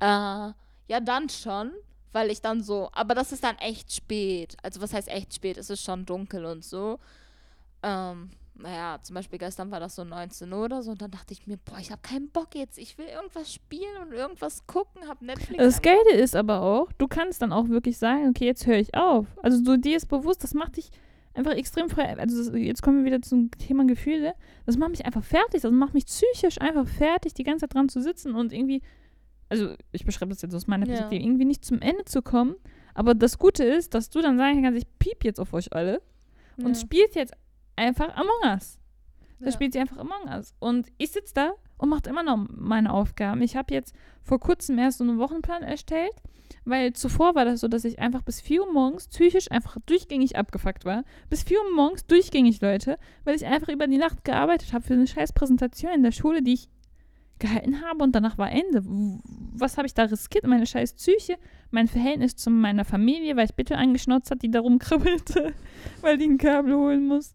Äh, 0.00 0.52
ja, 0.88 1.00
dann 1.02 1.28
schon, 1.28 1.72
weil 2.12 2.30
ich 2.30 2.40
dann 2.40 2.62
so, 2.62 2.88
aber 2.92 3.14
das 3.14 3.32
ist 3.32 3.44
dann 3.44 3.56
echt 3.56 3.92
spät. 3.92 4.56
Also 4.62 4.80
was 4.80 4.92
heißt 4.92 5.08
echt 5.08 5.34
spät? 5.34 5.56
Es 5.56 5.70
ist 5.70 5.82
schon 5.82 6.06
dunkel 6.06 6.44
und 6.44 6.64
so. 6.64 6.98
Ähm, 7.82 8.30
naja, 8.58 8.98
zum 9.02 9.14
Beispiel 9.14 9.38
gestern 9.38 9.70
war 9.70 9.80
das 9.80 9.96
so 9.96 10.04
19 10.04 10.50
Uhr 10.52 10.64
oder 10.64 10.82
so 10.82 10.92
und 10.92 11.02
dann 11.02 11.10
dachte 11.10 11.32
ich 11.32 11.46
mir, 11.46 11.58
boah, 11.58 11.78
ich 11.78 11.90
habe 11.90 12.00
keinen 12.02 12.30
Bock 12.30 12.54
jetzt. 12.54 12.78
Ich 12.78 12.96
will 12.96 13.06
irgendwas 13.06 13.52
spielen 13.52 14.02
und 14.02 14.12
irgendwas 14.12 14.66
gucken, 14.66 15.08
hab 15.08 15.20
Netflix. 15.20 15.62
Das 15.62 15.82
Geile 15.82 16.12
ist 16.12 16.34
aber 16.34 16.62
auch, 16.62 16.90
du 16.96 17.06
kannst 17.06 17.42
dann 17.42 17.52
auch 17.52 17.68
wirklich 17.68 17.98
sagen, 17.98 18.28
okay, 18.28 18.46
jetzt 18.46 18.66
höre 18.66 18.78
ich 18.78 18.94
auf. 18.94 19.26
Also 19.42 19.62
so 19.62 19.76
dir 19.76 19.96
ist 19.96 20.06
bewusst, 20.06 20.42
das 20.42 20.54
macht 20.54 20.76
dich 20.78 20.90
einfach 21.34 21.52
extrem 21.52 21.90
frei. 21.90 22.16
Also 22.18 22.38
das, 22.38 22.58
jetzt 22.58 22.82
kommen 22.82 22.98
wir 22.98 23.04
wieder 23.04 23.20
zum 23.20 23.50
Thema 23.50 23.84
Gefühle. 23.84 24.34
Das 24.64 24.76
macht 24.78 24.90
mich 24.90 25.04
einfach 25.04 25.24
fertig. 25.24 25.62
Das 25.62 25.70
macht 25.70 25.94
mich 25.94 26.06
psychisch 26.06 26.60
einfach 26.60 26.88
fertig, 26.88 27.34
die 27.34 27.44
ganze 27.44 27.66
Zeit 27.66 27.74
dran 27.74 27.88
zu 27.88 28.00
sitzen 28.00 28.34
und 28.34 28.52
irgendwie, 28.52 28.80
also 29.48 29.74
ich 29.92 30.04
beschreibe 30.04 30.30
das 30.32 30.42
jetzt 30.42 30.54
aus 30.54 30.66
meiner 30.66 30.86
Ja. 30.86 30.92
Perspektive, 30.94 31.22
irgendwie 31.24 31.44
nicht 31.44 31.64
zum 31.64 31.80
Ende 31.80 32.04
zu 32.04 32.22
kommen. 32.22 32.56
Aber 32.94 33.14
das 33.14 33.38
Gute 33.38 33.62
ist, 33.64 33.94
dass 33.94 34.08
du 34.10 34.20
dann 34.22 34.38
sagen 34.38 34.62
kannst, 34.62 34.78
ich 34.78 34.86
piep 34.98 35.24
jetzt 35.24 35.38
auf 35.40 35.52
euch 35.52 35.72
alle. 35.72 36.00
und 36.58 36.68
Ja. 36.68 36.74
spielt 36.80 37.14
jetzt 37.14 37.34
einfach 37.76 38.16
Among 38.16 38.50
Us. 38.54 38.78
Da 39.40 39.46
Ja. 39.46 39.52
spielt 39.52 39.74
sie 39.74 39.78
einfach 39.78 39.98
Among 39.98 40.24
Us. 40.34 40.54
Und 40.58 40.86
ich 40.96 41.10
sitze 41.12 41.34
da 41.34 41.52
und 41.76 41.90
mache 41.90 42.08
immer 42.08 42.22
noch 42.22 42.38
meine 42.48 42.94
Aufgaben. 42.94 43.42
Ich 43.42 43.56
habe 43.56 43.74
jetzt 43.74 43.94
vor 44.22 44.40
kurzem 44.40 44.78
erst 44.78 44.96
so 44.96 45.04
einen 45.04 45.18
Wochenplan 45.18 45.62
erstellt, 45.62 46.14
weil 46.64 46.94
zuvor 46.94 47.34
war 47.34 47.44
das 47.44 47.60
so, 47.60 47.68
dass 47.68 47.84
ich 47.84 47.98
einfach 47.98 48.22
bis 48.22 48.40
4 48.40 48.62
Uhr 48.62 48.72
morgens 48.72 49.08
psychisch 49.08 49.50
einfach 49.50 49.76
durchgängig 49.84 50.36
abgefuckt 50.36 50.86
war. 50.86 51.04
Bis 51.28 51.42
4 51.42 51.58
Uhr 51.58 51.74
morgens 51.76 52.06
durchgängig, 52.06 52.62
Leute, 52.62 52.98
weil 53.24 53.36
ich 53.36 53.44
einfach 53.44 53.68
über 53.68 53.86
die 53.86 53.98
Nacht 53.98 54.24
gearbeitet 54.24 54.72
habe 54.72 54.82
für 54.82 54.94
eine 54.94 55.06
scheiß 55.06 55.34
Präsentation 55.34 55.92
in 55.92 56.02
der 56.02 56.12
Schule, 56.12 56.42
die 56.42 56.54
ich 56.54 56.68
gehalten 57.38 57.82
habe 57.82 58.02
und 58.02 58.14
danach 58.14 58.38
war 58.38 58.50
Ende. 58.50 58.82
Was 58.84 59.76
habe 59.76 59.86
ich 59.86 59.94
da 59.94 60.04
riskiert? 60.04 60.46
Meine 60.46 60.66
scheiß 60.66 60.94
Psyche, 60.94 61.36
mein 61.70 61.88
Verhältnis 61.88 62.36
zu 62.36 62.50
meiner 62.50 62.84
Familie, 62.84 63.36
weil 63.36 63.46
ich 63.46 63.54
bitte 63.54 63.76
angeschnauzt 63.76 64.30
hat, 64.30 64.42
die 64.42 64.50
da 64.50 64.60
rumkribbelte, 64.60 65.54
weil 66.00 66.18
die 66.18 66.26
ein 66.26 66.38
Kabel 66.38 66.74
holen 66.74 67.06
muss. 67.06 67.34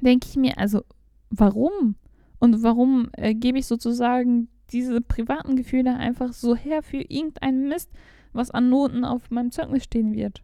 Denke 0.00 0.26
ich 0.28 0.36
mir, 0.36 0.58
also 0.58 0.82
warum? 1.30 1.96
Und 2.38 2.62
warum 2.62 3.10
äh, 3.12 3.34
gebe 3.34 3.58
ich 3.58 3.66
sozusagen 3.66 4.48
diese 4.70 5.00
privaten 5.00 5.56
Gefühle 5.56 5.96
einfach 5.96 6.32
so 6.32 6.54
her 6.56 6.82
für 6.82 6.98
irgendeinen 6.98 7.68
Mist, 7.68 7.90
was 8.32 8.50
an 8.50 8.68
Noten 8.68 9.04
auf 9.04 9.30
meinem 9.30 9.52
Zeugnis 9.52 9.84
stehen 9.84 10.12
wird? 10.12 10.42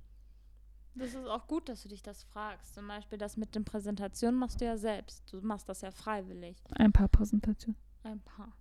Das 0.95 1.09
ist 1.15 1.27
auch 1.27 1.47
gut, 1.47 1.69
dass 1.69 1.83
du 1.83 1.89
dich 1.89 2.03
das 2.03 2.23
fragst. 2.25 2.75
Zum 2.75 2.87
Beispiel 2.87 3.19
das 3.19 3.37
mit 3.37 3.55
den 3.55 3.65
Präsentationen 3.65 4.39
machst 4.39 4.61
du 4.61 4.67
ja 4.67 4.77
selbst. 4.77 5.33
Du 5.33 5.41
machst 5.41 5.69
das 5.69 5.81
ja 5.81 5.91
freiwillig. 5.91 6.57
Ein 6.73 6.93
paar 6.93 7.09
Präsentationen. 7.09 7.79
Ein 8.05 8.21
paar. 8.21 8.53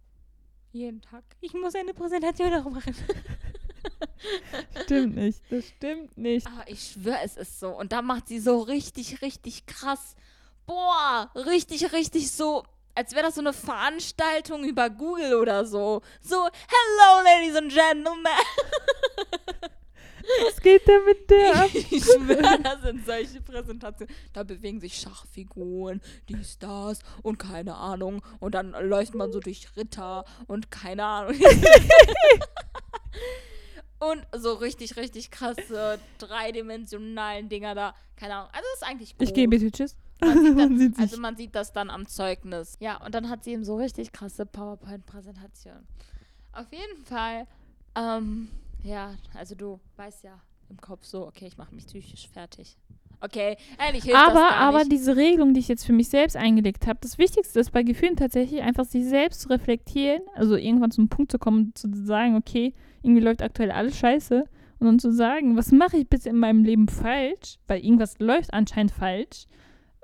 Jeden 0.71 1.01
Tag. 1.01 1.23
Ich 1.41 1.53
muss 1.53 1.75
eine 1.75 1.93
Präsentation 1.93 2.53
auch 2.53 2.69
machen. 2.69 2.95
Stimmt 4.83 5.15
nicht, 5.15 5.41
das 5.49 5.67
stimmt 5.67 6.17
nicht. 6.17 6.45
Aber 6.45 6.67
ich 6.67 6.91
schwöre, 6.91 7.19
es 7.23 7.35
ist 7.35 7.59
so. 7.59 7.69
Und 7.69 7.91
da 7.91 8.01
macht 8.01 8.27
sie 8.27 8.39
so 8.39 8.59
richtig, 8.59 9.21
richtig 9.21 9.65
krass. 9.65 10.15
Boah, 10.67 11.31
richtig, 11.35 11.91
richtig 11.91 12.31
so. 12.31 12.63
Als 12.93 13.13
wäre 13.13 13.25
das 13.25 13.35
so 13.35 13.41
eine 13.41 13.53
Veranstaltung 13.53 14.63
über 14.63 14.89
Google 14.89 15.35
oder 15.35 15.65
so. 15.65 16.01
So, 16.21 16.35
hello, 16.35 17.23
ladies 17.23 17.55
and 17.55 17.73
gentlemen. 17.73 18.27
Was 20.45 20.61
geht 20.61 20.87
denn 20.87 21.05
mit 21.05 21.29
der 21.29 21.55
ab? 21.55 21.69
Ich 21.73 21.87
schwöre, 22.03 22.59
das 22.61 22.81
sind 22.81 23.05
solche 23.05 23.41
Präsentationen. 23.41 24.13
Da 24.33 24.43
bewegen 24.43 24.79
sich 24.79 24.95
Schachfiguren, 24.95 26.01
dies, 26.29 26.57
das 26.59 26.99
und 27.21 27.37
keine 27.37 27.75
Ahnung. 27.75 28.21
Und 28.39 28.55
dann 28.55 28.71
läuft 28.71 29.15
man 29.15 29.31
so 29.31 29.39
durch 29.39 29.75
Ritter 29.75 30.25
und 30.47 30.71
keine 30.71 31.03
Ahnung. 31.05 31.35
und 33.99 34.25
so 34.35 34.53
richtig, 34.53 34.97
richtig 34.97 35.31
krasse 35.31 35.99
dreidimensionalen 36.17 37.49
Dinger 37.49 37.75
da. 37.75 37.95
Keine 38.15 38.35
Ahnung. 38.35 38.49
Also 38.51 38.67
das 38.73 38.81
ist 38.81 38.87
eigentlich 38.87 39.17
gut. 39.17 39.27
Ich 39.27 39.33
gehe 39.33 39.47
bitte, 39.47 39.71
tschüss. 39.71 39.95
Man 40.19 40.55
Man 40.55 40.69
das, 40.69 40.79
sieht 40.79 40.95
sich. 40.95 41.01
also 41.03 41.21
man 41.21 41.35
sieht 41.35 41.55
das 41.55 41.73
dann 41.73 41.89
am 41.89 42.07
Zeugnis. 42.07 42.77
Ja, 42.79 43.03
und 43.03 43.15
dann 43.15 43.29
hat 43.29 43.43
sie 43.43 43.51
eben 43.51 43.63
so 43.63 43.75
richtig 43.75 44.11
krasse 44.11 44.45
PowerPoint-Präsentationen. 44.45 45.87
Auf 46.53 46.71
jeden 46.71 47.03
Fall, 47.05 47.47
ähm, 47.95 48.49
ja, 48.83 49.15
also 49.33 49.55
du 49.55 49.79
weißt 49.97 50.23
ja 50.23 50.39
im 50.69 50.77
Kopf 50.77 51.05
so, 51.05 51.27
okay, 51.27 51.47
ich 51.47 51.57
mache 51.57 51.75
mich 51.75 51.85
psychisch 51.85 52.27
fertig. 52.27 52.77
Okay, 53.23 53.55
eigentlich 53.77 54.05
hilft 54.05 54.19
das 54.19 54.29
aber, 54.29 54.39
gar 54.39 54.53
aber 54.53 54.79
nicht. 54.79 54.93
diese 54.93 55.15
Regelung, 55.15 55.53
die 55.53 55.59
ich 55.59 55.67
jetzt 55.67 55.85
für 55.85 55.93
mich 55.93 56.09
selbst 56.09 56.35
eingelegt 56.35 56.87
habe, 56.87 56.99
das 57.01 57.19
Wichtigste 57.19 57.59
ist 57.59 57.71
bei 57.71 57.83
Gefühlen 57.83 58.15
tatsächlich 58.15 58.61
einfach 58.61 58.85
sich 58.85 59.05
selbst 59.05 59.41
zu 59.41 59.49
reflektieren, 59.49 60.21
also 60.33 60.55
irgendwann 60.55 60.89
zum 60.89 61.07
Punkt 61.07 61.31
zu 61.31 61.37
kommen, 61.37 61.73
zu 61.75 61.87
sagen, 61.93 62.35
okay, 62.35 62.73
irgendwie 63.03 63.21
läuft 63.21 63.43
aktuell 63.43 63.69
alles 63.69 63.95
scheiße 63.97 64.45
und 64.79 64.87
dann 64.87 64.97
zu 64.97 65.13
sagen, 65.13 65.55
was 65.55 65.71
mache 65.71 65.97
ich 65.97 66.09
bitte 66.09 66.29
in 66.29 66.39
meinem 66.39 66.63
Leben 66.63 66.87
falsch, 66.87 67.59
weil 67.67 67.85
irgendwas 67.85 68.17
läuft 68.17 68.53
anscheinend 68.53 68.91
falsch, 68.91 69.45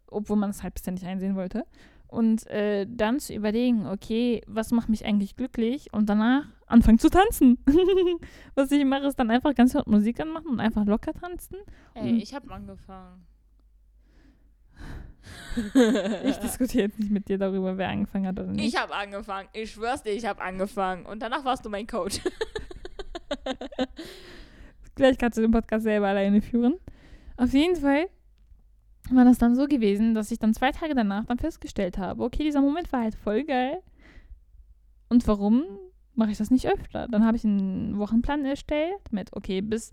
obwohl 0.06 0.38
man 0.38 0.52
es 0.52 0.62
halt 0.62 0.76
bisher 0.76 0.94
nicht 0.94 1.06
einsehen 1.06 1.36
wollte. 1.36 1.66
Und 2.08 2.48
äh, 2.48 2.86
dann 2.88 3.20
zu 3.20 3.34
überlegen, 3.34 3.88
okay, 3.88 4.42
was 4.46 4.72
macht 4.72 4.90
mich 4.90 5.06
eigentlich 5.06 5.36
glücklich 5.36 5.92
und 5.92 6.08
danach 6.08 6.46
anfangen 6.68 7.00
zu 7.00 7.10
tanzen. 7.10 7.58
was 8.56 8.72
ich 8.72 8.86
mache, 8.86 9.06
ist 9.06 9.20
dann 9.20 9.32
einfach 9.32 9.56
ganz 9.56 9.74
laut 9.74 9.88
Musik 9.88 10.20
anmachen 10.20 10.48
und 10.48 10.60
einfach 10.60 10.86
locker 10.86 11.14
tanzen. 11.14 11.58
Ey, 11.94 12.18
ich 12.18 12.34
habe 12.34 12.52
angefangen. 12.52 13.26
Ich 16.24 16.38
diskutiere 16.38 16.86
jetzt 16.86 17.00
nicht 17.00 17.12
mit 17.12 17.28
dir 17.28 17.38
darüber, 17.38 17.78
wer 17.78 17.90
angefangen 17.90 18.28
hat 18.28 18.40
oder 18.40 18.52
nicht. 18.52 18.74
Ich 18.74 18.80
habe 18.80 18.94
angefangen. 18.94 19.50
Ich 19.52 19.72
schwör's 19.72 20.04
dir, 20.04 20.12
ich 20.12 20.26
habe 20.26 20.42
angefangen. 20.42 21.06
Und 21.06 21.22
danach 21.22 21.44
warst 21.44 21.66
du 21.66 21.70
mein 21.70 21.86
Coach. 21.86 22.22
Gleich 24.96 25.18
kannst 25.18 25.38
du 25.38 25.42
den 25.42 25.52
Podcast 25.52 25.84
selber 25.84 26.08
alleine 26.08 26.42
führen. 26.42 26.76
Auf 27.36 27.52
jeden 27.52 27.76
Fall 27.76 28.08
war 29.12 29.26
das 29.26 29.38
dann 29.38 29.56
so 29.56 29.68
gewesen, 29.68 30.16
dass 30.16 30.32
ich 30.32 30.40
dann 30.40 30.54
zwei 30.54 30.72
Tage 30.72 30.96
danach 30.96 31.26
dann 31.26 31.40
festgestellt 31.40 31.98
habe, 31.98 32.24
okay, 32.24 32.44
dieser 32.44 32.62
Moment 32.62 32.92
war 32.92 33.02
halt 33.02 33.16
voll 33.16 33.44
geil. 33.44 33.82
Und 35.10 35.28
warum 35.28 35.66
mache 36.18 36.32
ich 36.32 36.38
das 36.38 36.52
nicht 36.52 36.68
öfter? 36.68 37.08
Dann 37.08 37.26
habe 37.26 37.38
ich 37.38 37.46
einen 37.46 37.98
Wochenplan 37.98 38.46
erstellt 38.46 39.12
mit, 39.12 39.34
okay, 39.34 39.62
bis 39.62 39.92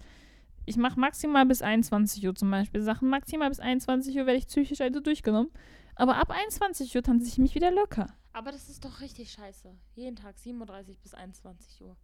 ich 0.67 0.77
mache 0.77 0.99
maximal 0.99 1.45
bis 1.45 1.63
21 1.63 2.27
Uhr 2.27 2.35
zum 2.35 2.51
Beispiel 2.51 2.81
Sachen. 2.83 3.09
Maximal 3.09 3.49
bis 3.51 3.61
21 3.61 4.17
Uhr 4.17 4.27
werde 4.27 4.39
ich 4.39 4.47
psychisch 4.47 4.81
also 4.81 5.01
durchgenommen. 5.01 5.51
Aber 5.95 6.17
ab 6.17 6.31
21 6.31 6.95
Uhr 6.97 7.03
tanze 7.03 7.29
ich 7.29 7.39
mich 7.39 7.55
wieder 7.55 7.71
locker. 7.71 8.07
Aber 8.33 8.51
das 8.51 8.69
ist 8.69 8.85
doch 8.85 9.01
richtig 9.01 9.31
scheiße. 9.31 9.69
Jeden 9.95 10.17
Tag 10.17 10.39
37 10.39 10.99
bis 11.01 11.15
21 11.15 11.83
Uhr. 11.83 11.97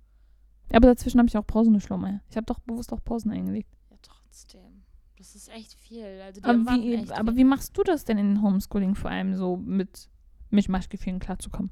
Aber 0.73 0.87
dazwischen 0.87 1.19
habe 1.19 1.29
ich 1.29 1.37
auch 1.37 1.47
Pausen 1.47 1.73
geschlommen. 1.75 2.21
Ich 2.29 2.37
habe 2.37 2.47
doch 2.47 2.61
bewusst 2.61 2.93
auch 2.93 3.03
Pausen 3.03 3.33
eingelegt. 3.33 3.71
Ja, 3.91 3.97
trotzdem. 4.03 4.85
Das 5.17 5.35
ist 5.35 5.49
echt 5.49 5.75
viel. 5.75 6.21
Also 6.25 6.41
Aber 6.43 6.59
wie, 6.59 7.11
aber 7.11 7.33
viel. 7.33 7.39
wie 7.39 7.45
machst 7.45 7.77
du 7.77 7.83
das 7.83 8.05
denn 8.05 8.19
in 8.19 8.43
Homeschooling 8.43 8.95
vor 8.95 9.11
allem 9.11 9.35
so 9.35 9.57
mit 9.57 10.09
Mischmaschgefühlen 10.51 11.19
klarzukommen? 11.19 11.71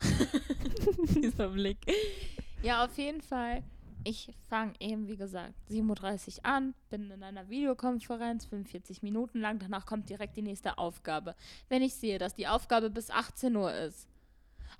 Dieser 1.14 1.48
Blick. 1.48 1.78
Ja, 2.62 2.84
auf 2.84 2.96
jeden 2.98 3.22
Fall. 3.22 3.62
Ich 4.04 4.32
fange 4.48 4.72
eben, 4.78 5.08
wie 5.08 5.16
gesagt, 5.16 5.54
7.30 5.68 6.38
Uhr 6.38 6.46
an, 6.46 6.74
bin 6.90 7.10
in 7.10 7.24
einer 7.24 7.48
Videokonferenz, 7.48 8.44
45 8.44 9.02
Minuten 9.02 9.40
lang. 9.40 9.58
Danach 9.58 9.84
kommt 9.84 10.08
direkt 10.08 10.36
die 10.36 10.42
nächste 10.42 10.78
Aufgabe. 10.78 11.34
Wenn 11.68 11.82
ich 11.82 11.94
sehe, 11.94 12.18
dass 12.18 12.34
die 12.34 12.46
Aufgabe 12.46 12.88
bis 12.88 13.10
18 13.10 13.56
Uhr 13.56 13.72
ist. 13.72 14.06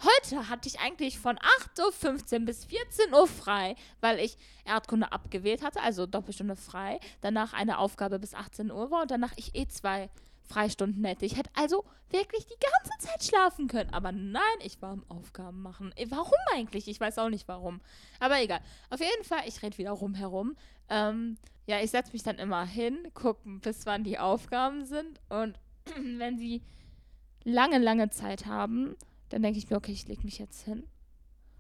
Heute 0.03 0.49
hatte 0.49 0.69
ich 0.69 0.79
eigentlich 0.79 1.19
von 1.19 1.37
8.15 1.77 2.41
Uhr 2.41 2.47
bis 2.47 2.67
14 2.67 3.15
Uhr 3.15 3.27
frei, 3.27 3.77
weil 4.01 4.21
ich 4.21 4.37
Erdkunde 4.65 5.11
abgewählt 5.11 5.63
hatte, 5.63 5.81
also 5.83 6.07
Doppelstunde 6.07 6.55
frei. 6.55 7.01
Danach 7.21 7.53
eine 7.53 7.79
Aufgabe 7.79 8.19
bis 8.19 8.35
18 8.35 8.71
Uhr 8.71 8.91
war 8.91 9.03
und 9.03 9.11
danach 9.11 9.33
ich 9.37 9.55
eh 9.55 9.67
zwei 9.67 10.11
Freistunden 10.47 11.05
hätte. 11.05 11.25
Ich 11.27 11.37
hätte 11.37 11.51
also 11.55 11.85
wirklich 12.11 12.47
die 12.47 12.55
ganze 12.61 13.07
Zeit 13.07 13.25
schlafen 13.25 13.69
können. 13.69 13.93
Aber 13.93 14.13
nein, 14.13 14.43
ich 14.65 14.81
war 14.81 14.93
am 14.93 15.05
Aufgaben 15.09 15.61
machen. 15.63 15.93
Eh, 15.97 16.07
Warum 16.11 16.33
eigentlich? 16.55 16.89
Ich 16.89 17.01
weiß 17.01 17.19
auch 17.19 17.29
nicht 17.29 17.49
warum. 17.49 17.81
Aber 18.21 18.41
egal. 18.41 18.61
Auf 18.91 19.01
jeden 19.01 19.25
Fall, 19.25 19.41
ich 19.47 19.63
rede 19.63 19.77
wieder 19.79 19.91
rumherum. 19.93 20.57
Ähm, 20.89 21.37
ja, 21.67 21.81
ich 21.81 21.91
setze 21.91 22.13
mich 22.13 22.23
dann 22.23 22.39
immer 22.39 22.65
hin, 22.65 22.97
gucken, 23.15 23.61
bis 23.61 23.87
wann 23.87 24.05
die 24.05 24.19
Aufgaben 24.19 24.85
sind. 24.85 25.21
Und 25.29 25.59
wenn 26.19 26.39
sie 26.39 26.63
lange, 27.45 27.79
lange 27.79 28.11
Zeit 28.11 28.47
haben, 28.47 28.95
dann 29.31 29.43
denke 29.43 29.59
ich 29.59 29.69
mir, 29.69 29.77
okay, 29.77 29.93
ich 29.93 30.07
lege 30.07 30.23
mich 30.23 30.39
jetzt 30.39 30.63
hin. 30.65 30.85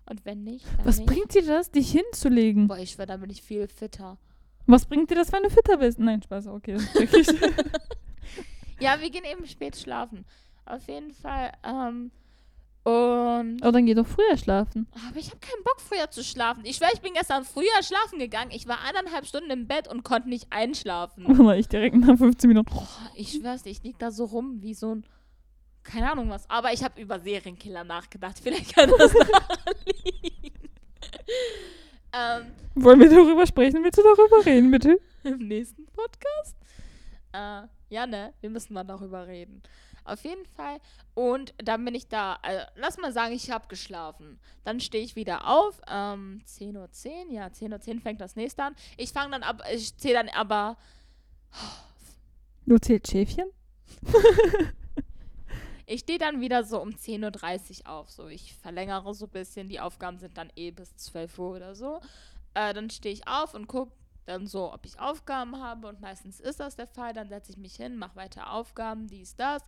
Und 0.09 0.25
wenn 0.25 0.45
nicht, 0.45 0.65
dann 0.79 0.87
Was 0.87 0.99
nicht. 0.99 1.09
bringt 1.09 1.35
dir 1.35 1.45
das, 1.45 1.73
dich 1.73 1.91
hinzulegen? 1.91 2.69
Boah, 2.69 2.79
ich 2.79 2.93
schwör, 2.93 3.07
dann 3.07 3.21
bin 3.21 3.31
ich 3.31 3.43
viel 3.43 3.67
fitter. 3.67 4.19
Was 4.67 4.87
bringt 4.87 5.11
dir 5.11 5.17
das, 5.17 5.33
wenn 5.33 5.43
du 5.43 5.51
fitter 5.51 5.77
bist? 5.79 5.99
Nein, 5.99 6.23
Spaß, 6.23 6.47
okay. 6.49 6.75
Das 6.75 6.83
ist 6.85 6.95
wirklich. 6.95 7.27
Ja, 8.81 9.01
wir 9.01 9.11
gehen 9.11 9.25
eben 9.25 9.47
spät 9.47 9.77
schlafen. 9.77 10.25
Auf 10.65 10.87
jeden 10.89 11.13
Fall. 11.13 11.53
Ähm, 11.65 12.11
und. 12.85 13.65
oh, 13.65 13.71
dann 13.73 13.87
geh 13.87 13.95
doch 13.95 14.07
früher 14.07 14.37
schlafen. 14.37 14.87
Aber 15.09 15.19
ich 15.19 15.29
habe 15.31 15.41
keinen 15.41 15.65
Bock, 15.65 15.81
früher 15.81 16.09
zu 16.11 16.23
schlafen. 16.23 16.65
Ich 16.65 16.77
schwör, 16.77 16.89
ich 16.95 17.01
bin 17.01 17.15
gestern 17.15 17.45
früher 17.45 17.83
schlafen 17.83 18.19
gegangen. 18.19 18.51
Ich 18.53 18.69
war 18.69 18.79
eineinhalb 18.83 19.27
Stunden 19.27 19.51
im 19.51 19.67
Bett 19.67 19.89
und 19.89 20.05
konnte 20.05 20.29
nicht 20.29 20.47
einschlafen. 20.51 21.27
Oder 21.41 21.57
ich 21.57 21.69
direkt 21.69 21.97
nach 21.97 22.17
15 22.17 22.47
Minuten. 22.49 22.73
Boah, 22.73 22.87
ich 23.17 23.33
schwör's 23.33 23.65
dir, 23.65 23.71
ich 23.71 23.83
lieg 23.83 23.99
da 23.99 24.11
so 24.11 24.25
rum 24.27 24.63
wie 24.63 24.75
so 24.75 24.95
ein. 24.95 25.07
Keine 25.83 26.11
Ahnung 26.13 26.31
was. 26.31 26.49
Aber 26.51 26.73
ich 26.73 26.83
habe 26.85 27.01
über 27.01 27.19
Serienkiller 27.21 27.85
nachgedacht. 27.85 28.39
Vielleicht 28.43 28.75
kann 28.75 28.91
das 28.99 29.13
daran 29.13 29.75
liegen. 29.85 30.69
ähm, 32.13 32.47
Wollen 32.75 33.01
wir 33.01 33.11
darüber 33.11 33.47
sprechen? 33.47 33.83
Willst 33.83 33.99
du 33.99 34.03
darüber 34.03 34.45
reden, 34.47 34.71
bitte? 34.71 35.01
im 35.25 35.39
nächsten 35.39 35.87
Podcast. 35.87 36.57
Äh, 37.33 37.63
ja, 37.89 38.07
ne? 38.07 38.33
Wir 38.41 38.51
müssen 38.51 38.75
mal 38.75 38.85
darüber 38.85 39.27
reden. 39.27 39.63
Auf 40.05 40.23
jeden 40.25 40.47
Fall. 40.47 40.79
Und 41.15 41.55
dann 41.59 41.85
bin 41.85 41.95
ich 41.95 42.09
da. 42.09 42.39
Äh, 42.43 42.67
lass 42.77 42.97
mal 42.97 43.13
sagen, 43.13 43.35
ich 43.35 43.51
habe 43.51 43.67
geschlafen. 43.69 44.39
Dann 44.65 44.81
stehe 44.81 45.05
ich 45.05 45.17
wieder 45.17 45.49
auf. 45.49 45.81
Ähm, 45.89 46.43
10.10 46.47 47.27
Uhr. 47.27 47.33
Ja, 47.33 47.47
10.10 47.47 47.95
Uhr 47.95 48.01
fängt 48.01 48.21
das 48.21 48.37
nächste 48.37 48.63
an. 48.63 48.77
Ich 48.97 49.13
fange 49.13 49.33
dann 49.33 49.43
ab. 49.43 49.63
Ich 49.73 49.97
zähle 49.97 50.15
dann 50.15 50.29
aber. 50.29 50.77
Du 52.67 52.79
zählst 52.79 53.11
Schäfchen? 53.11 53.51
Ich 55.89 56.01
stehe 56.01 56.19
dann 56.19 56.41
wieder 56.41 56.65
so 56.65 56.83
um 56.83 56.91
10.30 56.91 57.85
Uhr 57.85 57.91
auf. 57.93 58.11
So, 58.11 58.27
ich 58.27 58.55
verlängere 58.55 59.15
so 59.15 59.27
ein 59.27 59.31
bisschen. 59.31 59.69
Die 59.69 59.79
Aufgaben 59.79 60.19
sind 60.19 60.37
dann 60.37 60.51
eh 60.57 60.73
bis 60.73 60.97
12 60.97 61.39
Uhr 61.39 61.51
oder 61.57 61.77
so. 61.77 62.01
Äh, 62.55 62.75
dann 62.75 62.91
stehe 62.91 63.13
ich 63.13 63.29
auf 63.29 63.55
und 63.55 63.69
gucke 63.69 63.93
dann 64.27 64.47
so, 64.47 64.73
ob 64.73 64.85
ich 64.85 64.99
Aufgaben 64.99 65.57
habe 65.63 65.87
und 65.89 66.01
meistens 66.01 66.41
ist 66.41 66.61
das 66.61 66.77
der 66.77 66.87
Fall. 66.87 67.13
Dann 67.15 67.29
setze 67.29 67.53
ich 67.53 67.59
mich 67.59 67.77
hin, 67.77 67.97
mache 67.97 68.17
weiter 68.17 68.53
Aufgaben, 68.53 69.07
dies, 69.07 69.37
das. 69.37 69.63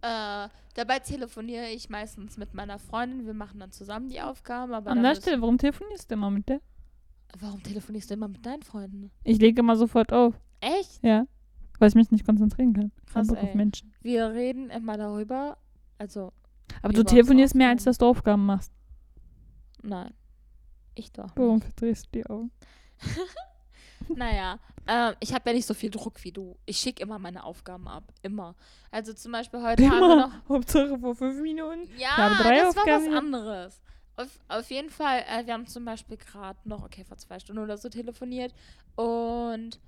Äh, 0.00 0.48
dabei 0.74 1.00
telefoniere 1.00 1.68
ich 1.70 1.90
meistens 1.90 2.36
mit 2.36 2.54
meiner 2.54 2.78
Freundin. 2.78 3.26
Wir 3.26 3.34
machen 3.34 3.58
dann 3.58 3.72
zusammen 3.72 4.08
die 4.08 4.20
Aufgaben. 4.20 4.72
Aber 4.72 4.90
An 4.92 5.02
der 5.02 5.16
Stelle, 5.16 5.40
warum 5.40 5.58
telefonierst 5.58 6.10
du 6.10 6.14
immer 6.14 6.30
mit 6.30 6.48
der? 6.48 6.60
Warum 7.40 7.62
telefonierst 7.62 8.08
du 8.10 8.14
immer 8.14 8.28
mit 8.28 8.46
deinen 8.46 8.62
Freunden? 8.62 9.10
Ich 9.24 9.38
lege 9.38 9.60
immer 9.60 9.76
sofort 9.76 10.12
auf. 10.12 10.40
Echt? 10.60 11.02
Ja. 11.02 11.26
Weil 11.78 11.88
ich 11.88 11.94
mich 11.94 12.10
nicht 12.10 12.24
konzentrieren 12.24 12.72
kann. 12.72 12.92
Krass, 13.06 13.26
Bock 13.26 13.38
auf. 13.38 13.54
Menschen. 13.54 13.92
Wir 14.00 14.30
reden 14.30 14.70
immer 14.70 14.96
darüber. 14.96 15.58
Also, 15.98 16.32
Aber 16.82 16.92
du 16.92 17.02
telefonierst 17.02 17.54
mehr, 17.56 17.68
als 17.70 17.84
dass 17.84 17.98
du 17.98 18.06
Aufgaben 18.06 18.46
machst. 18.46 18.72
nein. 19.82 20.14
Ich 20.94 21.12
doch. 21.12 21.30
Warum 21.36 21.60
verdrehst 21.60 22.06
du 22.06 22.10
die 22.18 22.26
Augen? 22.26 22.50
Naja, 24.14 24.58
ähm, 24.86 25.14
ich 25.20 25.34
habe 25.34 25.50
ja 25.50 25.54
nicht 25.54 25.66
so 25.66 25.74
viel 25.74 25.90
Druck 25.90 26.24
wie 26.24 26.32
du. 26.32 26.56
Ich 26.64 26.78
schicke 26.78 27.02
immer 27.02 27.18
meine 27.18 27.44
Aufgaben 27.44 27.86
ab. 27.88 28.04
Immer. 28.22 28.54
Also 28.90 29.12
zum 29.12 29.32
Beispiel 29.32 29.62
heute 29.62 29.88
haben 29.88 30.00
wir 30.00 30.16
noch. 30.16 30.32
Hauptsache 30.48 30.98
vor 30.98 31.14
fünf 31.14 31.40
Minuten. 31.40 31.88
Ja, 31.98 32.16
habe 32.16 32.42
drei 32.42 32.56
das 32.56 32.74
war 32.74 32.82
Aufgaben. 32.82 33.06
was 33.06 33.18
anderes. 33.18 33.82
Auf, 34.16 34.40
auf 34.48 34.70
jeden 34.70 34.90
Fall, 34.90 35.24
äh, 35.28 35.46
wir 35.46 35.54
haben 35.54 35.66
zum 35.66 35.84
Beispiel 35.84 36.16
gerade 36.16 36.58
noch, 36.64 36.82
okay, 36.82 37.04
vor 37.04 37.18
zwei 37.18 37.38
Stunden 37.38 37.62
oder 37.62 37.76
so 37.76 37.88
telefoniert. 37.88 38.52
Und 38.96 39.78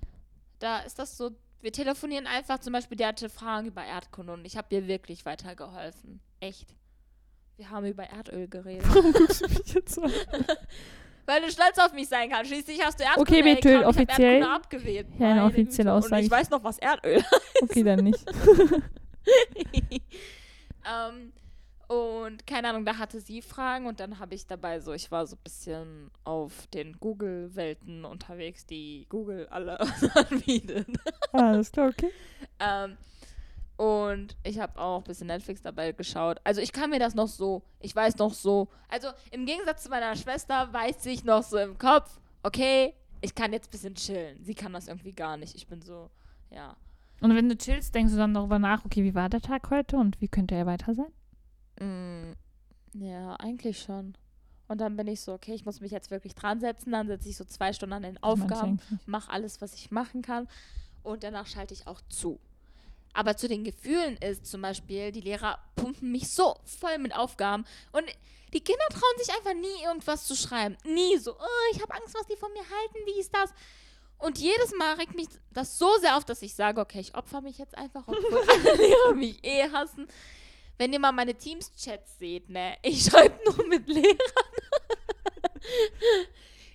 da 0.59 0.79
ist 0.79 0.99
das 0.99 1.17
so, 1.17 1.31
wir 1.61 1.73
telefonieren 1.73 2.27
einfach, 2.27 2.59
zum 2.59 2.71
Beispiel, 2.71 2.97
der 2.97 3.09
hatte 3.09 3.29
Fragen 3.29 3.67
über 3.67 3.83
Erdkunde 3.83 4.33
und 4.33 4.45
ich 4.45 4.55
habe 4.55 4.67
ihr 4.73 4.87
wirklich 4.87 5.25
weitergeholfen. 5.25 6.21
Echt. 6.39 6.75
Wir 7.57 7.69
haben 7.69 7.85
über 7.85 8.03
Erdöl 8.03 8.47
geredet. 8.47 8.85
Warum 8.87 9.11
guckst 9.13 9.41
du 9.41 9.47
mich 9.49 9.73
jetzt 9.73 9.99
an? 9.99 10.11
Weil 11.25 11.41
du 11.41 11.51
stolz 11.51 11.77
auf 11.77 11.93
mich 11.93 12.07
sein 12.09 12.29
kannst. 12.29 12.51
Schließlich 12.51 12.83
hast 12.83 12.99
du 12.99 13.03
Erdkunde 13.03 13.31
Okay, 13.31 13.57
ich 13.59 13.65
hab 13.77 13.85
offiziell- 13.85 14.21
Erdkunde 14.33 14.49
abgewählt. 14.55 15.07
Ja, 15.19 15.31
eine 15.31 15.43
offizielle. 15.45 15.93
Aussage. 15.93 16.15
Und 16.15 16.23
ich 16.25 16.31
weiß 16.31 16.49
noch, 16.49 16.63
was 16.63 16.77
Erdöl 16.79 17.23
Okay, 17.61 17.83
dann 17.83 18.03
nicht. 18.03 18.23
ähm, 20.85 21.31
und 21.87 22.47
keine 22.47 22.69
Ahnung, 22.69 22.85
da 22.85 22.97
hatte 22.97 23.19
sie 23.19 23.41
Fragen 23.41 23.85
und 23.85 23.99
dann 23.99 24.19
habe 24.19 24.33
ich 24.33 24.47
dabei 24.47 24.79
so, 24.79 24.93
ich 24.93 25.11
war 25.11 25.27
so 25.27 25.35
ein 25.35 25.39
bisschen 25.43 26.09
auf 26.23 26.67
den 26.67 26.93
Google-Welten 26.99 28.05
unterwegs, 28.05 28.65
die 28.65 29.05
Google 29.09 29.47
alle 29.49 29.79
anbietet. 30.15 30.87
Ah, 31.33 31.49
Alles 31.49 31.71
klar, 31.71 31.89
okay. 31.89 32.09
ähm, 32.59 32.97
und 33.81 34.37
ich 34.43 34.59
habe 34.59 34.79
auch 34.79 34.99
ein 34.99 35.03
bisschen 35.05 35.25
Netflix 35.25 35.63
dabei 35.63 35.91
geschaut. 35.91 36.39
Also 36.43 36.61
ich 36.61 36.71
kann 36.71 36.91
mir 36.91 36.99
das 36.99 37.15
noch 37.15 37.27
so, 37.27 37.63
ich 37.79 37.95
weiß 37.95 38.15
noch 38.17 38.35
so, 38.35 38.67
also 38.87 39.07
im 39.31 39.47
Gegensatz 39.47 39.81
zu 39.81 39.89
meiner 39.89 40.15
Schwester 40.15 40.71
weiß 40.71 41.03
ich 41.07 41.23
noch 41.23 41.41
so 41.41 41.57
im 41.57 41.79
Kopf, 41.79 42.19
okay, 42.43 42.93
ich 43.21 43.33
kann 43.33 43.53
jetzt 43.53 43.69
ein 43.69 43.71
bisschen 43.71 43.95
chillen. 43.95 44.37
Sie 44.43 44.53
kann 44.53 44.71
das 44.73 44.87
irgendwie 44.87 45.13
gar 45.13 45.35
nicht. 45.35 45.55
Ich 45.55 45.65
bin 45.65 45.81
so, 45.81 46.11
ja. 46.51 46.77
Und 47.21 47.35
wenn 47.35 47.49
du 47.49 47.57
chillst, 47.57 47.95
denkst 47.95 48.11
du 48.11 48.19
dann 48.19 48.35
darüber 48.35 48.59
nach, 48.59 48.85
okay, 48.85 49.03
wie 49.03 49.15
war 49.15 49.29
der 49.29 49.41
Tag 49.41 49.71
heute 49.71 49.97
und 49.97 50.21
wie 50.21 50.27
könnte 50.27 50.53
er 50.53 50.67
weiter 50.67 50.93
sein? 50.93 51.11
Mm, 51.79 52.33
ja, 53.03 53.35
eigentlich 53.37 53.81
schon. 53.81 54.13
Und 54.67 54.79
dann 54.79 54.95
bin 54.95 55.07
ich 55.07 55.21
so, 55.21 55.33
okay, 55.33 55.55
ich 55.55 55.65
muss 55.65 55.81
mich 55.81 55.91
jetzt 55.91 56.11
wirklich 56.11 56.35
dran 56.35 56.59
setzen. 56.59 56.91
Dann 56.91 57.07
setze 57.07 57.29
ich 57.29 57.35
so 57.35 57.45
zwei 57.45 57.73
Stunden 57.73 57.93
an 57.93 58.03
den 58.03 58.21
Aufgaben, 58.21 58.79
mache 59.07 59.31
alles, 59.31 59.59
was 59.59 59.73
ich 59.73 59.89
machen 59.89 60.21
kann. 60.21 60.47
Und 61.01 61.23
danach 61.23 61.47
schalte 61.47 61.73
ich 61.73 61.87
auch 61.87 62.01
zu. 62.09 62.39
Aber 63.13 63.37
zu 63.37 63.47
den 63.47 63.63
Gefühlen 63.63 64.17
ist 64.17 64.45
zum 64.45 64.61
Beispiel, 64.61 65.11
die 65.11 65.21
Lehrer 65.21 65.59
pumpen 65.75 66.11
mich 66.11 66.31
so 66.31 66.55
voll 66.65 66.97
mit 66.97 67.15
Aufgaben. 67.15 67.65
Und 67.91 68.05
die 68.53 68.63
Kinder 68.63 68.85
trauen 68.89 69.17
sich 69.17 69.33
einfach 69.33 69.53
nie, 69.53 69.83
irgendwas 69.83 70.25
zu 70.25 70.35
schreiben. 70.35 70.77
Nie 70.83 71.17
so, 71.17 71.33
oh, 71.33 71.73
ich 71.73 71.81
habe 71.81 71.93
Angst, 71.93 72.13
was 72.13 72.27
die 72.27 72.35
von 72.35 72.51
mir 72.53 72.59
halten, 72.59 72.97
wie 73.05 73.19
ist 73.19 73.33
das? 73.33 73.51
Und 74.17 74.37
jedes 74.37 74.75
Mal 74.75 74.95
regt 74.95 75.15
mich 75.15 75.27
das 75.51 75.79
so 75.79 75.97
sehr 75.97 76.15
auf, 76.15 76.25
dass 76.25 76.41
ich 76.41 76.53
sage, 76.53 76.79
okay, 76.79 76.99
ich 76.99 77.15
opfer 77.15 77.41
mich 77.41 77.57
jetzt 77.57 77.77
einfach, 77.77 78.07
obwohl 78.07 78.49
alle 78.49 78.75
Lehrer 78.75 79.13
mich 79.13 79.43
eh 79.43 79.69
hassen. 79.71 80.07
Wenn 80.77 80.93
ihr 80.93 80.99
mal 80.99 81.11
meine 81.11 81.35
Teams-Chats 81.35 82.19
seht, 82.19 82.49
ne, 82.49 82.77
ich 82.81 83.03
schreibe 83.03 83.39
nur 83.45 83.67
mit 83.67 83.87
Lehrern. 83.87 84.07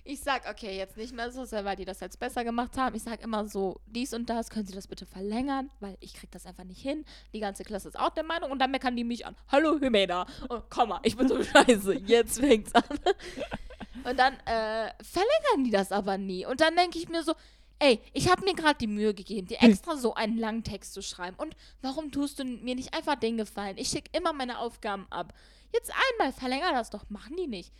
Ich 0.09 0.21
sag, 0.21 0.49
okay, 0.49 0.77
jetzt 0.77 0.95
nicht 0.95 1.13
mehr 1.13 1.31
so 1.33 1.43
sehr, 1.43 1.65
weil 1.65 1.75
die 1.75 1.83
das 1.83 1.99
jetzt 1.99 2.17
besser 2.17 2.45
gemacht 2.45 2.77
haben. 2.77 2.95
Ich 2.95 3.03
sag 3.03 3.21
immer 3.21 3.45
so, 3.45 3.81
dies 3.87 4.13
und 4.13 4.29
das, 4.29 4.49
können 4.49 4.65
Sie 4.65 4.73
das 4.73 4.87
bitte 4.87 5.05
verlängern, 5.05 5.69
weil 5.81 5.97
ich 5.99 6.13
krieg 6.13 6.31
das 6.31 6.45
einfach 6.45 6.63
nicht 6.63 6.81
hin. 6.81 7.03
Die 7.33 7.41
ganze 7.41 7.65
Klasse 7.65 7.89
ist 7.89 7.99
auch 7.99 8.11
der 8.11 8.23
Meinung 8.23 8.49
und 8.49 8.59
dann 8.59 8.71
meckern 8.71 8.95
die 8.95 9.03
mich 9.03 9.25
an. 9.25 9.35
Hallo 9.49 9.77
Hymena. 9.81 10.25
Und 10.47 10.63
komm 10.69 10.89
mal, 10.89 11.01
ich 11.03 11.17
bin 11.17 11.27
so 11.27 11.43
scheiße. 11.43 11.95
Jetzt 12.05 12.39
fängt's 12.39 12.73
an. 12.73 12.83
Und 14.05 14.17
dann 14.17 14.35
äh, 14.45 14.93
verlängern 15.03 15.65
die 15.65 15.71
das 15.71 15.91
aber 15.91 16.17
nie. 16.17 16.45
Und 16.45 16.61
dann 16.61 16.77
denke 16.77 16.97
ich 16.97 17.09
mir 17.09 17.21
so, 17.23 17.33
ey, 17.79 18.01
ich 18.13 18.31
habe 18.31 18.45
mir 18.45 18.55
gerade 18.55 18.77
die 18.79 18.87
Mühe 18.87 19.13
gegeben, 19.13 19.47
dir 19.47 19.61
extra 19.61 19.97
so 19.97 20.13
einen 20.13 20.37
langen 20.37 20.63
Text 20.63 20.93
zu 20.93 21.01
schreiben. 21.01 21.35
Und 21.37 21.53
warum 21.81 22.13
tust 22.13 22.39
du 22.39 22.45
mir 22.45 22.75
nicht 22.75 22.93
einfach 22.93 23.15
den 23.15 23.35
Gefallen? 23.35 23.77
Ich 23.77 23.89
schicke 23.89 24.17
immer 24.17 24.31
meine 24.31 24.59
Aufgaben 24.59 25.05
ab. 25.09 25.33
Jetzt 25.73 25.91
einmal, 26.13 26.31
verlänger 26.31 26.71
das 26.71 26.91
doch, 26.91 27.09
machen 27.09 27.35
die 27.35 27.47
nicht. 27.47 27.73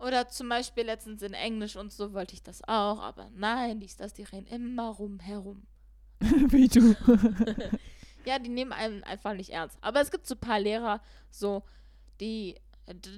Oder 0.00 0.28
zum 0.28 0.48
Beispiel 0.48 0.84
letztens 0.84 1.22
in 1.22 1.34
Englisch 1.34 1.76
und 1.76 1.92
so 1.92 2.14
wollte 2.14 2.34
ich 2.34 2.42
das 2.42 2.62
auch, 2.64 3.00
aber 3.00 3.28
nein, 3.34 3.80
dies, 3.80 3.96
das, 3.96 4.14
die 4.14 4.22
reden 4.22 4.46
immer 4.46 4.88
rum, 4.88 5.20
herum. 5.20 5.66
wie 6.20 6.68
du. 6.68 6.96
Ja, 8.26 8.38
die 8.38 8.50
nehmen 8.50 8.72
einen 8.72 9.02
einfach 9.02 9.32
nicht 9.32 9.48
ernst. 9.48 9.78
Aber 9.80 10.02
es 10.02 10.10
gibt 10.10 10.26
so 10.26 10.34
ein 10.34 10.40
paar 10.40 10.60
Lehrer, 10.60 11.00
so, 11.30 11.62
die, 12.20 12.54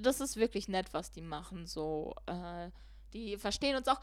das 0.01 0.21
ist 0.21 0.37
wirklich 0.37 0.69
nett, 0.69 0.93
was 0.93 1.11
die 1.11 1.21
machen, 1.21 1.67
so, 1.67 2.15
äh, 2.25 2.69
die 3.11 3.35
verstehen 3.35 3.75
uns 3.75 3.89
auch 3.89 3.99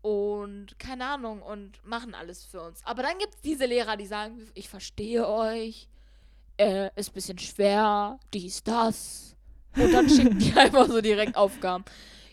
und 0.00 0.78
keine 0.78 1.06
Ahnung 1.06 1.42
und 1.42 1.84
machen 1.84 2.14
alles 2.14 2.44
für 2.44 2.62
uns. 2.62 2.84
Aber 2.84 3.02
dann 3.02 3.18
gibt 3.18 3.34
es 3.34 3.40
diese 3.40 3.66
Lehrer, 3.66 3.96
die 3.96 4.06
sagen, 4.06 4.48
ich 4.54 4.68
verstehe 4.68 5.26
euch, 5.26 5.88
äh, 6.56 6.90
ist 6.94 7.10
ein 7.10 7.14
bisschen 7.14 7.38
schwer, 7.38 8.18
dies, 8.32 8.62
das. 8.62 9.36
Und 9.80 9.92
dann 9.92 10.08
schicken 10.08 10.38
die 10.38 10.52
einfach 10.56 10.86
so 10.86 11.00
direkt 11.00 11.36
Aufgaben. 11.36 11.84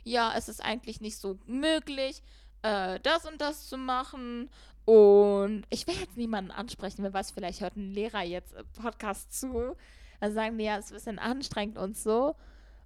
Ja, 0.03 0.34
es 0.36 0.49
ist 0.49 0.63
eigentlich 0.63 1.01
nicht 1.01 1.17
so 1.17 1.38
möglich, 1.45 2.21
äh, 2.62 2.99
das 3.01 3.25
und 3.25 3.41
das 3.41 3.67
zu 3.67 3.77
machen. 3.77 4.49
Und 4.86 5.63
ich 5.69 5.88
will 5.88 5.95
jetzt 5.95 6.15
niemanden 6.15 6.51
ansprechen, 6.51 7.03
wer 7.03 7.13
weiß, 7.13 7.31
vielleicht 7.31 7.62
hört 7.62 7.75
ein 7.75 7.91
Lehrer 7.91 8.23
jetzt 8.23 8.53
im 8.53 8.65
Podcast 8.81 9.38
zu. 9.39 9.75
Dann 10.19 10.34
sagen 10.34 10.58
die, 10.58 10.65
ja, 10.65 10.77
es 10.77 10.86
ist 10.86 10.91
ein 10.91 10.95
bisschen 10.95 11.19
anstrengend 11.19 11.77
und 11.77 11.97
so. 11.97 12.36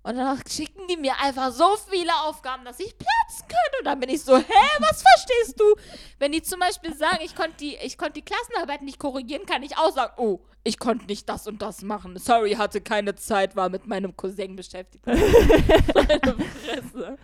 Und 0.10 0.16
dann 0.16 0.42
schicken 0.50 0.88
die 0.88 0.98
mir 0.98 1.14
einfach 1.20 1.52
so 1.52 1.78
viele 1.88 2.12
Aufgaben, 2.24 2.66
dass 2.66 2.80
ich 2.80 2.98
platzen 2.98 3.48
könnte. 3.48 3.78
Und 3.78 3.86
dann 3.86 4.00
bin 4.00 4.10
ich 4.10 4.24
so, 4.24 4.36
hä, 4.36 4.44
was 4.80 5.04
verstehst 5.04 5.60
du? 5.60 5.64
Wenn 6.18 6.32
die 6.32 6.42
zum 6.42 6.60
Beispiel 6.60 6.96
sagen, 6.96 7.20
ich 7.24 7.36
konnte 7.36 7.58
die, 7.60 7.76
ich 7.76 7.96
konnte 7.96 8.14
die 8.14 8.24
Klassenarbeit 8.24 8.82
nicht 8.82 8.98
korrigieren, 8.98 9.46
kann 9.46 9.62
ich 9.62 9.78
auch 9.78 9.94
sagen, 9.94 10.14
oh, 10.18 10.40
ich 10.64 10.80
konnte 10.80 11.06
nicht 11.06 11.30
das 11.30 11.46
und 11.46 11.62
das 11.62 11.84
machen. 11.84 12.18
Sorry, 12.18 12.54
hatte 12.56 12.82
keine 12.82 13.14
Zeit, 13.14 13.56
war 13.56 13.70
mit 13.70 13.86
meinem 13.86 14.18
Cousin 14.18 14.56
beschäftigt. 14.56 15.06
Meine 15.06 16.38
Fresse. 16.66 17.18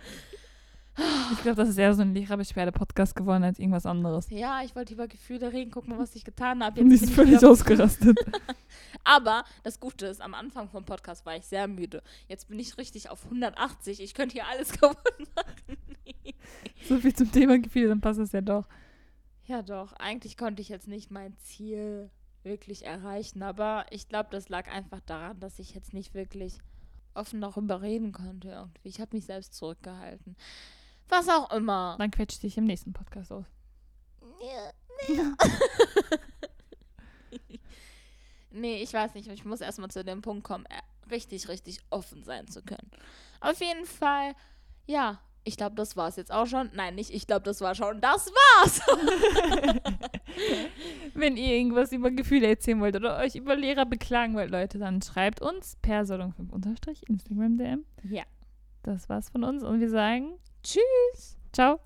Ich 1.32 1.42
glaube, 1.42 1.56
das 1.56 1.68
ist 1.68 1.76
eher 1.78 1.92
so 1.94 2.02
ein 2.02 2.14
Lehrerbeschwerde-Podcast 2.14 3.14
geworden 3.14 3.44
als 3.44 3.58
irgendwas 3.58 3.84
anderes. 3.84 4.28
Ja, 4.30 4.62
ich 4.64 4.74
wollte 4.74 4.94
über 4.94 5.06
Gefühle 5.08 5.52
reden, 5.52 5.70
guck 5.70 5.86
mal, 5.88 5.98
was 5.98 6.14
ich 6.16 6.24
getan 6.24 6.64
habe. 6.64 6.80
Und 6.80 6.88
die 6.88 6.96
ist 6.96 7.10
völlig 7.10 7.44
ausgerastet. 7.44 8.18
Aber 9.04 9.44
das 9.62 9.78
Gute 9.78 10.06
ist, 10.06 10.22
am 10.22 10.34
Anfang 10.34 10.68
vom 10.68 10.84
Podcast 10.84 11.26
war 11.26 11.36
ich 11.36 11.44
sehr 11.44 11.68
müde. 11.68 12.02
Jetzt 12.28 12.48
bin 12.48 12.58
ich 12.58 12.78
richtig 12.78 13.10
auf 13.10 13.24
180. 13.24 14.00
Ich 14.00 14.14
könnte 14.14 14.34
hier 14.34 14.46
alles 14.46 14.72
kaputt 14.80 15.18
machen. 15.34 15.76
so 16.88 16.96
viel 16.98 17.14
zum 17.14 17.30
Thema 17.30 17.58
Gefühle, 17.58 17.88
dann 17.88 18.00
passt 18.00 18.20
es 18.20 18.32
ja 18.32 18.40
doch. 18.40 18.66
ja, 19.44 19.62
doch. 19.62 19.92
Eigentlich 19.94 20.36
konnte 20.36 20.62
ich 20.62 20.68
jetzt 20.68 20.88
nicht 20.88 21.10
mein 21.10 21.36
Ziel 21.38 22.10
wirklich 22.42 22.86
erreichen. 22.86 23.42
Aber 23.42 23.84
ich 23.90 24.08
glaube, 24.08 24.28
das 24.30 24.48
lag 24.48 24.68
einfach 24.70 25.00
daran, 25.00 25.38
dass 25.40 25.58
ich 25.58 25.74
jetzt 25.74 25.92
nicht 25.92 26.14
wirklich 26.14 26.58
offen 27.14 27.40
darüber 27.40 27.82
reden 27.82 28.12
konnte 28.12 28.48
irgendwie. 28.48 28.88
Ich 28.88 29.00
habe 29.00 29.16
mich 29.16 29.26
selbst 29.26 29.54
zurückgehalten. 29.54 30.36
Was 31.08 31.28
auch 31.28 31.52
immer. 31.52 31.96
Dann 31.98 32.10
quetscht 32.10 32.42
dich 32.42 32.56
im 32.58 32.64
nächsten 32.64 32.92
Podcast 32.92 33.32
aus. 33.32 33.46
Nee, 38.56 38.82
ich 38.82 38.92
weiß 38.92 39.14
nicht. 39.14 39.28
Ich 39.28 39.44
muss 39.44 39.60
erstmal 39.60 39.90
zu 39.90 40.02
dem 40.02 40.22
Punkt 40.22 40.42
kommen, 40.42 40.64
äh, 40.66 41.10
richtig, 41.10 41.48
richtig 41.48 41.80
offen 41.90 42.24
sein 42.24 42.48
zu 42.48 42.62
können. 42.62 42.90
Auf 43.40 43.60
jeden 43.60 43.84
Fall, 43.84 44.34
ja, 44.86 45.20
ich 45.44 45.58
glaube, 45.58 45.76
das 45.76 45.94
war's 45.94 46.16
jetzt 46.16 46.32
auch 46.32 46.46
schon. 46.46 46.70
Nein, 46.74 46.94
nicht 46.94 47.10
ich 47.10 47.26
glaube, 47.26 47.42
das 47.42 47.60
war 47.60 47.74
schon. 47.74 48.00
Das 48.00 48.32
war's! 48.32 48.80
Wenn 51.14 51.36
ihr 51.36 51.54
irgendwas 51.54 51.92
über 51.92 52.10
Gefühle 52.10 52.48
erzählen 52.48 52.80
wollt 52.80 52.96
oder 52.96 53.18
euch 53.18 53.36
über 53.36 53.54
Lehrer 53.54 53.84
beklagen 53.84 54.34
wollt, 54.34 54.50
Leute, 54.50 54.78
dann 54.78 55.02
schreibt 55.02 55.42
uns 55.42 55.76
per 55.82 56.04
Solong5 56.04 57.02
Instagram 57.08 57.58
DM. 57.58 57.84
Ja. 58.04 58.24
Das 58.82 59.08
war's 59.08 59.28
von 59.28 59.44
uns 59.44 59.62
und 59.62 59.80
wir 59.80 59.90
sagen 59.90 60.38
Tschüss. 60.66 61.36
Ciao. 61.52 61.78